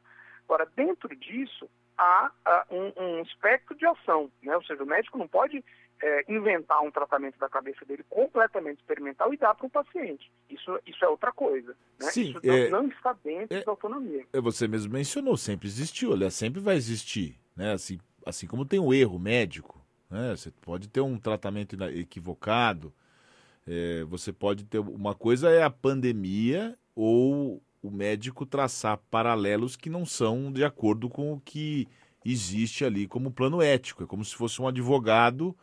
Agora, 0.46 0.70
dentro 0.76 1.14
disso, 1.16 1.68
há, 1.98 2.32
há 2.46 2.66
um, 2.70 2.94
um, 2.96 3.22
espectro 3.24 3.76
de 3.76 3.84
ação, 3.88 4.32
né? 4.44 4.56
ou 4.56 4.64
seja, 4.64 4.84
o 4.84 4.86
médico 4.86 5.18
não 5.18 5.28
pode 5.28 5.66
é, 6.00 6.32
inventar 6.32 6.82
um 6.84 6.92
tratamento 6.92 7.40
da 7.40 7.50
cabeça 7.50 7.84
dele 7.84 8.06
completamente 8.08 8.78
experimental 8.78 9.34
e 9.34 9.38
dar 9.38 9.56
para 9.56 9.66
o 9.66 9.70
paciente. 9.72 10.32
Isso, 10.48 10.80
isso 10.86 11.04
é 11.04 11.08
outra 11.08 11.32
coisa. 11.32 11.76
Né? 12.00 12.12
Sim, 12.12 12.30
isso 12.30 12.40
é, 12.44 12.70
não, 12.70 12.88
está 12.90 13.14
dentro 13.24 13.58
é, 13.58 13.64
da 13.64 13.72
autonomia. 13.72 14.28
É, 14.32 14.40
você 14.40 14.68
mesmo 14.68 14.94
mencionou, 14.94 15.36
sempre 15.36 15.68
existiu, 15.68 16.14
aliás, 16.14 16.36
sempre 16.36 16.62
vai 16.62 16.76
existir. 16.76 17.40
Né? 17.56 17.74
Assim, 17.74 18.00
assim 18.24 18.46
como 18.46 18.66
tem 18.66 18.80
o 18.80 18.94
erro 18.94 19.18
médico, 19.18 19.84
né? 20.12 20.36
você 20.36 20.52
pode 20.52 20.90
ter 20.90 21.02
um 21.02 21.18
tratamento 21.18 21.76
equivocado, 21.86 22.94
é, 23.68 24.04
você 24.04 24.32
pode 24.32 24.66
ter. 24.66 24.80
Uma 24.80 25.16
coisa 25.16 25.50
é 25.50 25.64
a 25.64 25.70
pandemia 25.70 26.78
ou 26.96 27.62
o 27.82 27.92
médico 27.92 28.46
traçar 28.46 28.98
paralelos 29.10 29.76
que 29.76 29.90
não 29.90 30.06
são 30.06 30.52
de 30.52 30.64
acordo 30.64 31.10
com 31.10 31.34
o 31.34 31.40
que 31.40 31.88
existe 32.26 32.86
ali 32.86 33.08
como 33.08 33.32
plano 33.32 33.62
ético. 33.62 34.04
É 34.04 34.08
como 34.08 34.24
se 34.24 34.36
fosse 34.36 34.62
um 34.62 34.68
advogado 34.68 35.56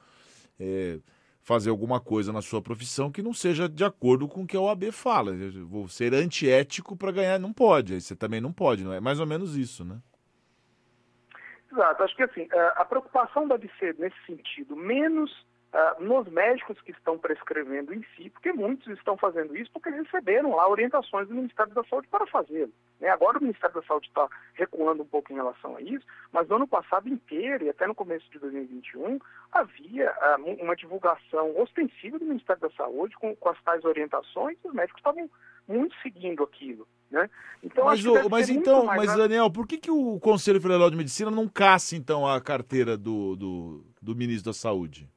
é, 0.58 0.98
fazer 1.40 1.70
alguma 1.70 1.98
coisa 2.00 2.32
na 2.32 2.42
sua 2.42 2.60
profissão 2.60 3.10
que 3.10 3.22
não 3.22 3.32
seja 3.32 3.68
de 3.68 3.84
acordo 3.84 4.28
com 4.28 4.42
o 4.42 4.46
que 4.46 4.56
a 4.56 4.60
OAB 4.60 4.92
fala. 4.92 5.32
Eu 5.32 5.66
vou 5.66 5.88
ser 5.88 6.12
antiético 6.14 6.96
para 6.96 7.12
ganhar, 7.12 7.38
não 7.38 7.52
pode. 7.52 7.94
Aí 7.94 8.00
você 8.00 8.14
também 8.14 8.40
não 8.40 8.52
pode, 8.52 8.84
não 8.84 8.92
é? 8.92 9.00
Mais 9.00 9.20
ou 9.20 9.26
menos 9.26 9.56
isso, 9.56 9.84
né? 9.84 10.00
Exato. 11.72 12.02
Acho 12.02 12.16
que 12.16 12.22
assim, 12.22 12.48
a 12.76 12.84
preocupação 12.84 13.48
deve 13.48 13.70
ser 13.78 13.96
nesse 13.98 14.16
sentido 14.26 14.76
menos 14.76 15.30
uh, 15.72 16.02
nos 16.02 16.28
médicos 16.28 16.80
que 16.82 16.92
estão 16.92 17.18
prescrevendo 17.18 17.94
em 17.94 18.04
si, 18.16 18.30
porque 18.30 18.52
muitos 18.52 18.86
estão 18.88 19.16
fazendo 19.16 19.56
isso 19.56 19.70
porque 19.72 19.90
receberam 19.90 20.54
lá 20.54 20.68
orientações 20.68 21.28
do 21.28 21.34
Ministério 21.34 21.72
da 21.72 21.84
Saúde 21.84 22.08
para 22.08 22.26
fazê-lo. 22.26 22.72
Né? 23.00 23.08
Agora 23.08 23.38
o 23.38 23.42
Ministério 23.42 23.74
da 23.74 23.82
Saúde 23.82 24.08
está 24.08 24.28
recuando 24.54 25.02
um 25.02 25.06
pouco 25.06 25.32
em 25.32 25.36
relação 25.36 25.76
a 25.76 25.80
isso, 25.80 26.04
mas 26.32 26.48
no 26.48 26.56
ano 26.56 26.68
passado 26.68 27.08
inteiro 27.08 27.64
e 27.64 27.70
até 27.70 27.86
no 27.86 27.94
começo 27.94 28.28
de 28.30 28.38
2021 28.38 29.18
havia 29.52 30.10
uh, 30.10 30.62
uma 30.62 30.76
divulgação 30.76 31.58
ostensiva 31.58 32.18
do 32.18 32.24
Ministério 32.24 32.62
da 32.62 32.70
Saúde 32.70 33.16
com, 33.16 33.34
com 33.36 33.48
as 33.48 33.62
tais 33.62 33.84
orientações 33.84 34.58
e 34.64 34.68
os 34.68 34.74
médicos 34.74 35.00
estavam 35.00 35.30
muito 35.68 35.94
seguindo 36.02 36.42
aquilo. 36.42 36.86
Né? 37.10 37.28
Então, 37.62 37.84
mas, 37.84 38.04
o, 38.04 38.28
mas 38.28 38.48
então, 38.48 38.84
mas 38.84 39.16
Daniel, 39.16 39.50
por 39.50 39.66
que, 39.66 39.78
que 39.78 39.90
o 39.90 40.18
Conselho 40.20 40.60
Federal 40.60 40.90
de 40.90 40.96
Medicina 40.96 41.30
não 41.30 41.48
caça 41.48 41.96
então 41.96 42.26
a 42.26 42.40
carteira 42.40 42.96
do, 42.96 43.34
do, 43.34 43.84
do 44.00 44.14
ministro 44.14 44.50
da 44.50 44.54
Saúde? 44.54 45.08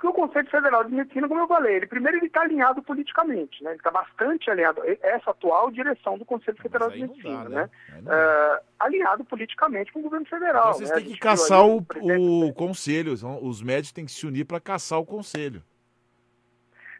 Porque 0.00 0.18
o 0.18 0.26
Conselho 0.26 0.48
Federal 0.48 0.82
de 0.82 0.94
Medicina, 0.94 1.28
como 1.28 1.42
eu 1.42 1.46
falei, 1.46 1.76
ele 1.76 1.86
primeiro 1.86 2.16
ele 2.16 2.26
está 2.26 2.40
alinhado 2.40 2.82
politicamente, 2.82 3.62
né? 3.62 3.72
Ele 3.72 3.78
está 3.78 3.90
bastante 3.90 4.50
alinhado. 4.50 4.80
Essa 5.02 5.30
atual 5.30 5.70
direção 5.70 6.16
do 6.16 6.24
Conselho 6.24 6.56
Federal 6.56 6.88
de 6.88 7.02
Medicina, 7.02 7.44
dá, 7.44 7.48
né? 7.50 7.70
né? 8.00 8.00
Uh, 8.10 8.64
alinhado 8.78 9.26
politicamente 9.26 9.92
com 9.92 10.00
o 10.00 10.02
governo 10.02 10.24
federal. 10.24 10.70
Então, 10.70 10.72
vocês 10.72 10.88
né? 10.88 10.96
têm 10.96 11.04
que 11.04 11.18
caçar 11.18 11.66
o, 11.66 11.84
o, 12.00 12.46
o 12.46 12.52
conselho. 12.54 13.12
Os 13.12 13.62
médicos 13.62 13.92
têm 13.92 14.06
que 14.06 14.12
se 14.12 14.26
unir 14.26 14.46
para 14.46 14.58
caçar 14.58 14.98
o 14.98 15.04
conselho. 15.04 15.62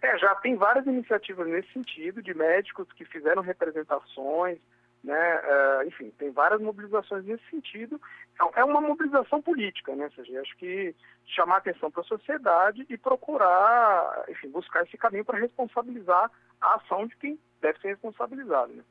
É, 0.02 0.18
já 0.18 0.34
tem 0.34 0.54
várias 0.56 0.86
iniciativas 0.86 1.46
nesse 1.46 1.72
sentido, 1.72 2.22
de 2.22 2.34
médicos 2.34 2.86
que 2.92 3.06
fizeram 3.06 3.40
representações, 3.40 4.58
né? 5.02 5.40
Uh, 5.40 5.88
enfim, 5.88 6.10
tem 6.18 6.30
várias 6.30 6.60
mobilizações 6.60 7.24
nesse 7.24 7.44
sentido. 7.50 8.00
Então, 8.34 8.50
é 8.54 8.64
uma 8.64 8.80
mobilização 8.80 9.40
política, 9.40 9.94
né? 9.96 10.04
Ou 10.04 10.10
seja, 10.12 10.40
acho 10.40 10.56
que 10.56 10.94
chamar 11.26 11.58
atenção 11.58 11.90
para 11.90 12.02
a 12.02 12.04
sociedade 12.06 12.86
e 12.88 12.98
procurar, 12.98 14.24
enfim, 14.28 14.50
buscar 14.50 14.82
esse 14.82 14.96
caminho 14.98 15.24
para 15.24 15.38
responsabilizar 15.38 16.30
a 16.60 16.74
ação 16.76 17.06
de 17.06 17.16
quem 17.16 17.38
deve 17.60 17.78
ser 17.80 17.88
responsabilizado, 17.88 18.72
né? 18.74 18.82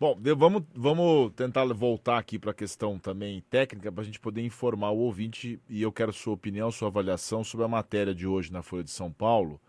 Bom, 0.00 0.16
vamos, 0.36 0.62
vamos 0.72 1.32
tentar 1.32 1.64
voltar 1.74 2.18
aqui 2.18 2.38
para 2.38 2.52
a 2.52 2.54
questão 2.54 3.00
também 3.00 3.40
técnica 3.50 3.90
para 3.90 4.02
a 4.02 4.04
gente 4.04 4.20
poder 4.20 4.42
informar 4.42 4.92
o 4.92 4.98
ouvinte 4.98 5.60
e 5.68 5.82
eu 5.82 5.90
quero 5.90 6.12
sua 6.12 6.34
opinião, 6.34 6.70
sua 6.70 6.86
avaliação 6.86 7.42
sobre 7.42 7.66
a 7.66 7.68
matéria 7.68 8.14
de 8.14 8.24
hoje 8.24 8.52
na 8.52 8.62
Folha 8.62 8.84
de 8.84 8.92
São 8.92 9.10
Paulo, 9.10 9.60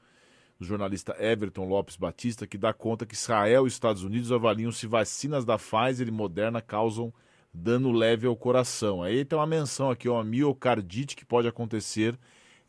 do 0.59 0.65
jornalista 0.65 1.15
Everton 1.17 1.65
Lopes 1.65 1.95
Batista, 1.95 2.45
que 2.45 2.57
dá 2.57 2.73
conta 2.73 3.05
que 3.05 3.15
Israel 3.15 3.65
e 3.65 3.69
Estados 3.69 4.03
Unidos 4.03 4.31
avaliam 4.31 4.71
se 4.71 4.85
vacinas 4.85 5.45
da 5.45 5.57
Pfizer 5.57 6.07
e 6.07 6.11
Moderna 6.11 6.61
causam 6.61 7.13
dano 7.53 7.91
leve 7.91 8.27
ao 8.27 8.35
coração. 8.35 9.01
Aí 9.01 9.23
tem 9.23 9.39
uma 9.39 9.47
menção 9.47 9.89
aqui, 9.89 10.09
uma 10.09 10.23
miocardite 10.23 11.15
que 11.15 11.25
pode 11.25 11.47
acontecer 11.47 12.19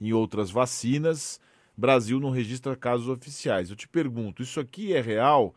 em 0.01 0.13
outras 0.13 0.51
vacinas. 0.51 1.41
Brasil 1.77 2.21
não 2.21 2.31
registra 2.31 2.77
casos 2.77 3.09
oficiais. 3.09 3.71
Eu 3.71 3.77
te 3.77 3.89
pergunto, 3.89 4.43
isso 4.43 4.61
aqui 4.61 4.95
é 4.95 5.01
real? 5.01 5.55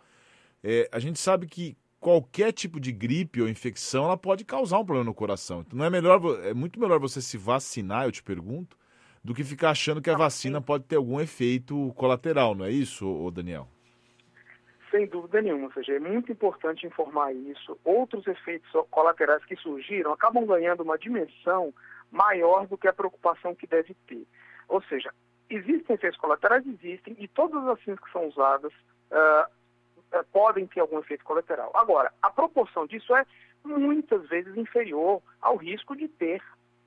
É, 0.64 0.90
a 0.92 1.00
gente 1.00 1.20
sabe 1.20 1.46
que 1.46 1.78
qualquer 2.00 2.52
tipo 2.52 2.80
de 2.80 2.92
gripe 2.92 3.42
ou 3.42 3.48
infecção 3.48 4.06
ela 4.06 4.18
pode 4.18 4.44
causar 4.44 4.80
um 4.80 4.86
problema 4.86 5.06
no 5.06 5.14
coração. 5.14 5.62
Então 5.62 5.78
não 5.78 5.86
é 5.86 5.90
melhor, 5.90 6.20
é 6.44 6.54
muito 6.54 6.80
melhor 6.80 7.00
você 7.00 7.22
se 7.22 7.38
vacinar, 7.38 8.06
eu 8.06 8.12
te 8.12 8.24
pergunto, 8.24 8.78
do 9.24 9.34
que 9.34 9.44
ficar 9.44 9.70
achando 9.70 10.02
que 10.02 10.10
a 10.10 10.18
vacina 10.18 10.62
pode 10.62 10.84
ter 10.84 10.98
algum 10.98 11.20
efeito 11.20 11.94
colateral, 11.96 12.54
não 12.54 12.66
é 12.66 12.72
isso, 12.72 13.32
Daniel? 13.32 13.68
Sem 14.92 15.08
dúvida 15.08 15.42
nenhuma, 15.42 15.66
ou 15.66 15.74
seja, 15.74 15.94
é 15.94 16.00
muito 16.00 16.32
importante 16.32 16.86
informar 16.86 17.34
isso. 17.34 17.80
Outros 17.84 18.28
efeitos 18.28 18.70
colaterais 18.92 19.44
que 19.46 19.56
surgiram 19.56 20.12
acabam 20.12 20.46
ganhando 20.46 20.84
uma 20.84 20.98
dimensão 20.98 21.74
maior 22.12 22.68
do 22.68 22.78
que 22.78 22.88
a 22.88 22.94
preocupação 22.94 23.56
que 23.56 23.66
deve 23.66 23.96
ter. 24.08 24.28
Ou 24.68 24.84
seja, 24.84 25.12
existem 25.50 25.96
efeitos 25.96 26.20
colaterais, 26.20 26.64
existem, 26.68 27.16
e 27.18 27.28
todas 27.28 27.58
as 27.58 27.64
vacinas 27.64 28.00
que 28.00 28.12
são 28.12 28.28
usadas 28.28 28.72
uh, 28.72 30.20
uh, 30.20 30.24
podem 30.32 30.68
ter 30.68 30.82
algum 30.82 31.00
efeito 31.00 31.24
colateral. 31.24 31.72
Agora, 31.74 32.12
a 32.22 32.30
proporção 32.30 32.86
disso 32.86 33.16
é 33.16 33.26
muitas 33.66 34.28
vezes 34.28 34.56
inferior 34.56 35.22
ao 35.42 35.56
risco 35.56 35.96
de 35.96 36.08
ter 36.08 36.42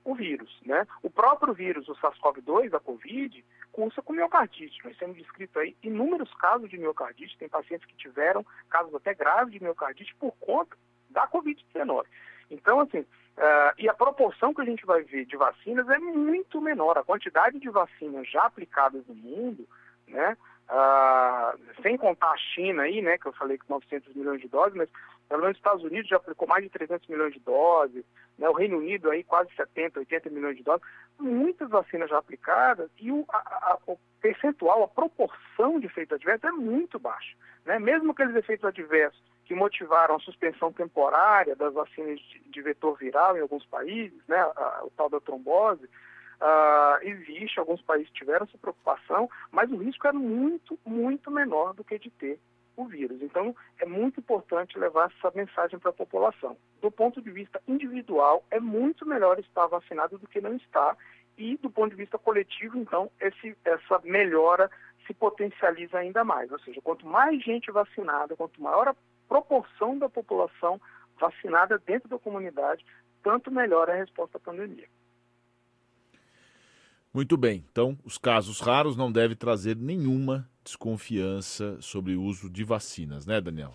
o 0.07 0.15
vírus. 0.15 0.57
Né? 0.65 0.87
O 1.03 1.11
próprio 1.11 1.53
vírus, 1.53 1.89
o 1.89 1.95
SARS-CoV-2, 1.97 2.73
a 2.75 2.81
Covid, 2.81 3.45
cursa 3.73 4.01
com 4.01 4.13
miocardite. 4.13 4.79
Nós 4.85 4.97
temos 4.97 5.17
descrito 5.17 5.59
aí 5.59 5.77
inúmeros 5.83 6.33
casos 6.35 6.71
de 6.71 6.79
miocardite, 6.79 7.37
tem 7.37 7.49
pacientes 7.49 7.87
que 7.87 7.97
tiveram 7.97 8.47
casos 8.71 8.95
até 8.95 9.13
graves 9.13 9.53
de 9.53 9.63
miocardite 9.63 10.15
por 10.15 10.33
conta 10.39 10.77
da 11.11 11.27
Covid-19. 11.29 12.05
Então, 12.51 12.81
assim, 12.81 13.01
uh, 13.01 13.75
e 13.77 13.89
a 13.89 13.95
proporção 13.95 14.55
que 14.55 14.61
a 14.61 14.65
gente 14.65 14.87
vai 14.87 15.03
ver 15.03 15.27
de 15.27 15.37
vacinas 15.37 15.89
é 15.89 15.99
muito 15.99 16.61
menor. 16.61 16.97
A 16.97 17.05
quantidade 17.05 17.59
de 17.59 17.69
vacinas 17.69 18.31
já 18.31 18.45
aplicadas 18.45 19.05
no 19.09 19.15
mundo, 19.15 19.67
né, 20.07 20.37
uh, 20.71 21.83
sem 21.83 21.97
contar 21.97 22.31
a 22.31 22.39
China 22.39 22.85
aí, 22.85 23.03
né, 23.03 23.19
que 23.19 23.27
eu 23.27 23.33
falei 23.33 23.59
que 23.59 23.69
900 23.69 24.15
milhões 24.15 24.41
de 24.41 24.49
doses, 24.49 24.77
mas 24.77 24.89
pelo 25.29 25.43
menos 25.43 25.57
os 25.57 25.61
Estados 25.61 25.85
Unidos 25.85 26.09
já 26.09 26.17
aplicou 26.17 26.47
mais 26.47 26.63
de 26.63 26.71
300 26.71 27.09
milhões 27.09 27.33
de 27.33 27.41
doses, 27.41 28.05
né, 28.39 28.49
o 28.49 28.53
Reino 28.53 28.79
Unido 28.79 29.11
aí 29.11 29.25
quase 29.25 29.55
70, 29.55 29.99
80 30.01 30.31
milhões 30.31 30.57
de 30.57 30.63
doses, 30.63 30.87
muitas 31.19 31.69
vacinas 31.69 32.09
já 32.09 32.19
aplicadas 32.19 32.91
e 32.99 33.11
o, 33.11 33.25
a, 33.29 33.37
a, 33.37 33.79
o 33.87 33.99
percentual, 34.21 34.85
a 34.85 34.89
proporção 34.89 35.81
de 35.81 35.87
efeitos 35.87 36.15
adversos 36.15 36.45
é 36.45 36.53
muito 36.53 36.99
baixa. 36.99 37.37
Né? 37.65 37.79
Mesmo 37.79 38.13
aqueles 38.13 38.37
efeitos 38.37 38.65
adversos 38.65 39.21
que 39.45 39.55
motivaram 39.55 40.17
a 40.17 40.21
suspensão 40.21 40.73
temporária 40.73 41.55
das 41.55 41.73
vacinas 41.73 42.19
de, 42.21 42.41
de 42.41 42.63
vetor 42.63 42.97
viral 42.97 43.37
em 43.37 43.41
alguns 43.41 43.65
países, 43.67 44.21
né, 44.29 44.39
a, 44.39 44.83
o 44.85 44.91
tal 44.97 45.09
da 45.09 45.21
trombose, 45.21 45.89
Uh, 46.39 47.01
existe, 47.01 47.59
alguns 47.59 47.81
países 47.81 48.13
tiveram 48.13 48.45
essa 48.45 48.59
preocupação, 48.59 49.27
mas 49.51 49.73
o 49.73 49.77
risco 49.79 50.07
é 50.07 50.13
muito, 50.13 50.79
muito 50.85 51.31
menor 51.31 51.73
do 51.73 51.83
que 51.83 51.99
de 51.99 52.11
ter 52.11 52.39
o 52.77 52.85
vírus. 52.85 53.21
Então, 53.23 53.55
é 53.79 53.87
muito 53.87 54.21
importante 54.21 54.79
levar 54.79 55.11
essa 55.11 55.35
mensagem 55.35 55.79
para 55.79 55.91
a 55.91 55.95
população. 55.95 56.57
Do 56.81 56.91
ponto 56.91 57.21
de 57.23 57.31
vista 57.31 57.61
individual, 57.67 58.45
é 58.51 58.61
muito 58.61 59.07
melhor 59.07 59.39
estar 59.39 59.67
vacinado 59.67 60.19
do 60.19 60.29
que 60.29 60.41
não 60.41 60.55
estar. 60.57 60.97
E 61.39 61.57
do 61.59 61.71
ponto 61.71 61.91
de 61.91 61.97
vista 61.97 62.19
coletivo, 62.19 62.79
então, 62.79 63.11
esse, 63.21 63.57
essa 63.65 64.01
melhora 64.05 64.71
se 65.07 65.15
potencializa 65.15 65.99
ainda 65.99 66.25
mais. 66.25 66.51
Ou 66.51 66.59
seja, 66.61 66.81
quanto 66.83 67.07
mais 67.07 67.43
gente 67.43 67.71
vacinada, 67.71 68.37
quanto 68.37 68.63
maior 68.63 68.89
a 68.89 68.97
proporção 69.29 69.99
da 69.99 70.09
população 70.09 70.81
vacinada 71.19 71.79
dentro 71.79 72.09
da 72.09 72.19
comunidade, 72.19 72.85
tanto 73.23 73.51
melhor 73.51 73.89
é 73.89 73.93
a 73.93 73.97
resposta 73.97 74.37
à 74.37 74.41
pandemia. 74.41 74.87
Muito 77.17 77.35
bem. 77.39 77.65
Então, 77.73 77.97
os 78.05 78.19
casos 78.19 78.61
raros 78.61 78.95
não 78.95 79.11
devem 79.11 79.35
trazer 79.35 79.75
nenhuma 79.75 80.47
desconfiança 80.63 81.81
sobre 81.81 82.15
o 82.15 82.21
uso 82.21 82.51
de 82.51 82.63
vacinas, 82.63 83.27
né, 83.27 83.41
Daniel? 83.41 83.73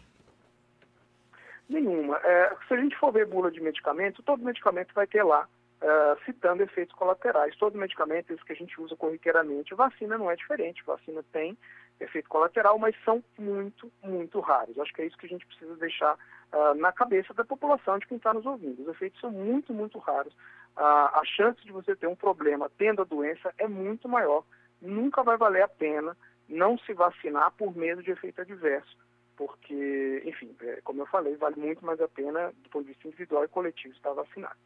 Nenhuma. 1.68 2.18
É, 2.18 2.56
se 2.68 2.76
a 2.76 2.78
gente 2.78 2.96
for 2.98 3.12
ver 3.12 3.26
bula 3.26 3.50
de 3.50 3.60
medicamento, 3.60 4.22
todo 4.22 4.46
medicamento 4.46 4.94
vai 4.94 5.08
ter 5.08 5.24
lá 5.24 5.48
uh, 5.82 6.24
citando 6.24 6.62
efeitos 6.62 6.96
colaterais. 6.96 7.56
Todo 7.56 7.80
medicamento, 7.80 8.32
esse 8.32 8.46
que 8.46 8.54
a 8.54 8.56
gente 8.56 8.80
usa 8.80 8.96
corriqueiramente, 8.96 9.74
vacina 9.74 10.20
não 10.20 10.30
é 10.30 10.36
diferente. 10.36 10.84
Vacina 10.86 11.26
tem 11.34 11.58
efeito 12.00 12.30
colateral, 12.30 12.78
mas 12.78 12.96
são 13.04 13.24
muito, 13.40 13.92
muito 14.04 14.40
raros. 14.40 14.78
Acho 14.78 14.94
que 14.94 15.02
é 15.02 15.08
isso 15.08 15.18
que 15.18 15.26
a 15.26 15.30
gente 15.30 15.48
precisa 15.48 15.76
deixar 15.78 16.14
uh, 16.14 16.76
na 16.76 16.92
cabeça 16.92 17.34
da 17.34 17.44
população, 17.44 17.98
de 17.98 18.06
quem 18.06 18.18
está 18.18 18.36
nos 18.36 18.46
ouvindo. 18.46 18.84
Os 18.84 18.90
efeitos 18.90 19.20
são 19.20 19.32
muito, 19.32 19.74
muito 19.74 19.98
raros 19.98 20.36
a, 20.82 21.20
a 21.20 21.22
chance 21.26 21.64
de 21.64 21.72
você 21.72 21.96
ter 21.96 22.08
um 22.08 22.16
problema 22.16 22.70
tendo 22.78 23.04
a 23.04 23.06
doença 23.06 23.54
é 23.58 23.68
muito 23.68 24.10
maior. 24.10 24.44
Nunca 24.82 25.22
vai 25.24 25.38
valer 25.38 25.62
a 25.62 25.68
pena 25.68 26.18
não 26.50 26.78
se 26.80 26.94
vacinar 26.94 27.52
por 27.52 27.76
medo 27.76 28.02
de 28.04 28.12
efeito 28.12 28.42
adverso, 28.42 28.98
porque, 29.38 30.24
enfim, 30.26 30.54
é, 30.60 30.82
como 30.84 31.02
eu 31.02 31.06
falei, 31.06 31.36
vale 31.36 31.56
muito 31.56 31.86
mais 31.86 32.02
a 32.02 32.08
pena, 32.08 32.52
do 32.64 32.70
ponto 32.70 32.84
de 32.84 32.92
vista 32.92 33.08
individual 33.08 33.46
e 33.46 33.48
coletivo, 33.48 33.94
estar 33.94 34.12
vacinado. 34.14 34.58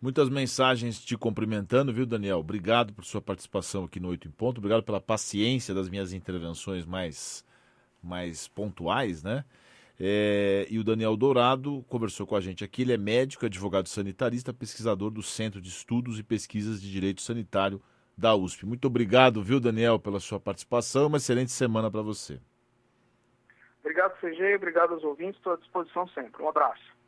Muitas 0.00 0.30
mensagens 0.30 0.98
te 1.04 1.16
cumprimentando, 1.16 1.92
viu, 1.92 2.06
Daniel? 2.06 2.38
Obrigado 2.38 2.92
por 2.94 3.04
sua 3.04 3.20
participação 3.20 3.84
aqui 3.84 4.00
no 4.00 4.08
Oito 4.08 4.26
em 4.26 4.30
Ponto. 4.30 4.58
Obrigado 4.58 4.82
pela 4.82 5.00
paciência 5.00 5.74
das 5.74 5.90
minhas 5.90 6.14
intervenções 6.14 6.86
mais, 6.86 7.44
mais 8.02 8.48
pontuais, 8.48 9.22
né? 9.22 9.44
É, 10.02 10.66
e 10.70 10.78
o 10.78 10.84
Daniel 10.84 11.14
Dourado 11.14 11.84
conversou 11.86 12.26
com 12.26 12.34
a 12.34 12.40
gente 12.40 12.64
aqui. 12.64 12.80
Ele 12.80 12.94
é 12.94 12.96
médico, 12.96 13.44
advogado 13.44 13.86
sanitarista, 13.86 14.50
pesquisador 14.50 15.10
do 15.10 15.22
Centro 15.22 15.60
de 15.60 15.68
Estudos 15.68 16.18
e 16.18 16.22
Pesquisas 16.22 16.80
de 16.80 16.90
Direito 16.90 17.20
Sanitário 17.20 17.82
da 18.16 18.34
USP. 18.34 18.64
Muito 18.64 18.86
obrigado, 18.86 19.42
viu, 19.42 19.60
Daniel, 19.60 19.98
pela 19.98 20.18
sua 20.18 20.40
participação. 20.40 21.06
Uma 21.06 21.18
excelente 21.18 21.52
semana 21.52 21.90
para 21.90 22.00
você. 22.00 22.40
Obrigado, 23.80 24.18
CG. 24.20 24.56
Obrigado 24.56 24.94
aos 24.94 25.04
ouvintes. 25.04 25.36
Estou 25.36 25.52
à 25.52 25.56
disposição 25.56 26.08
sempre. 26.08 26.42
Um 26.42 26.48
abraço. 26.48 26.99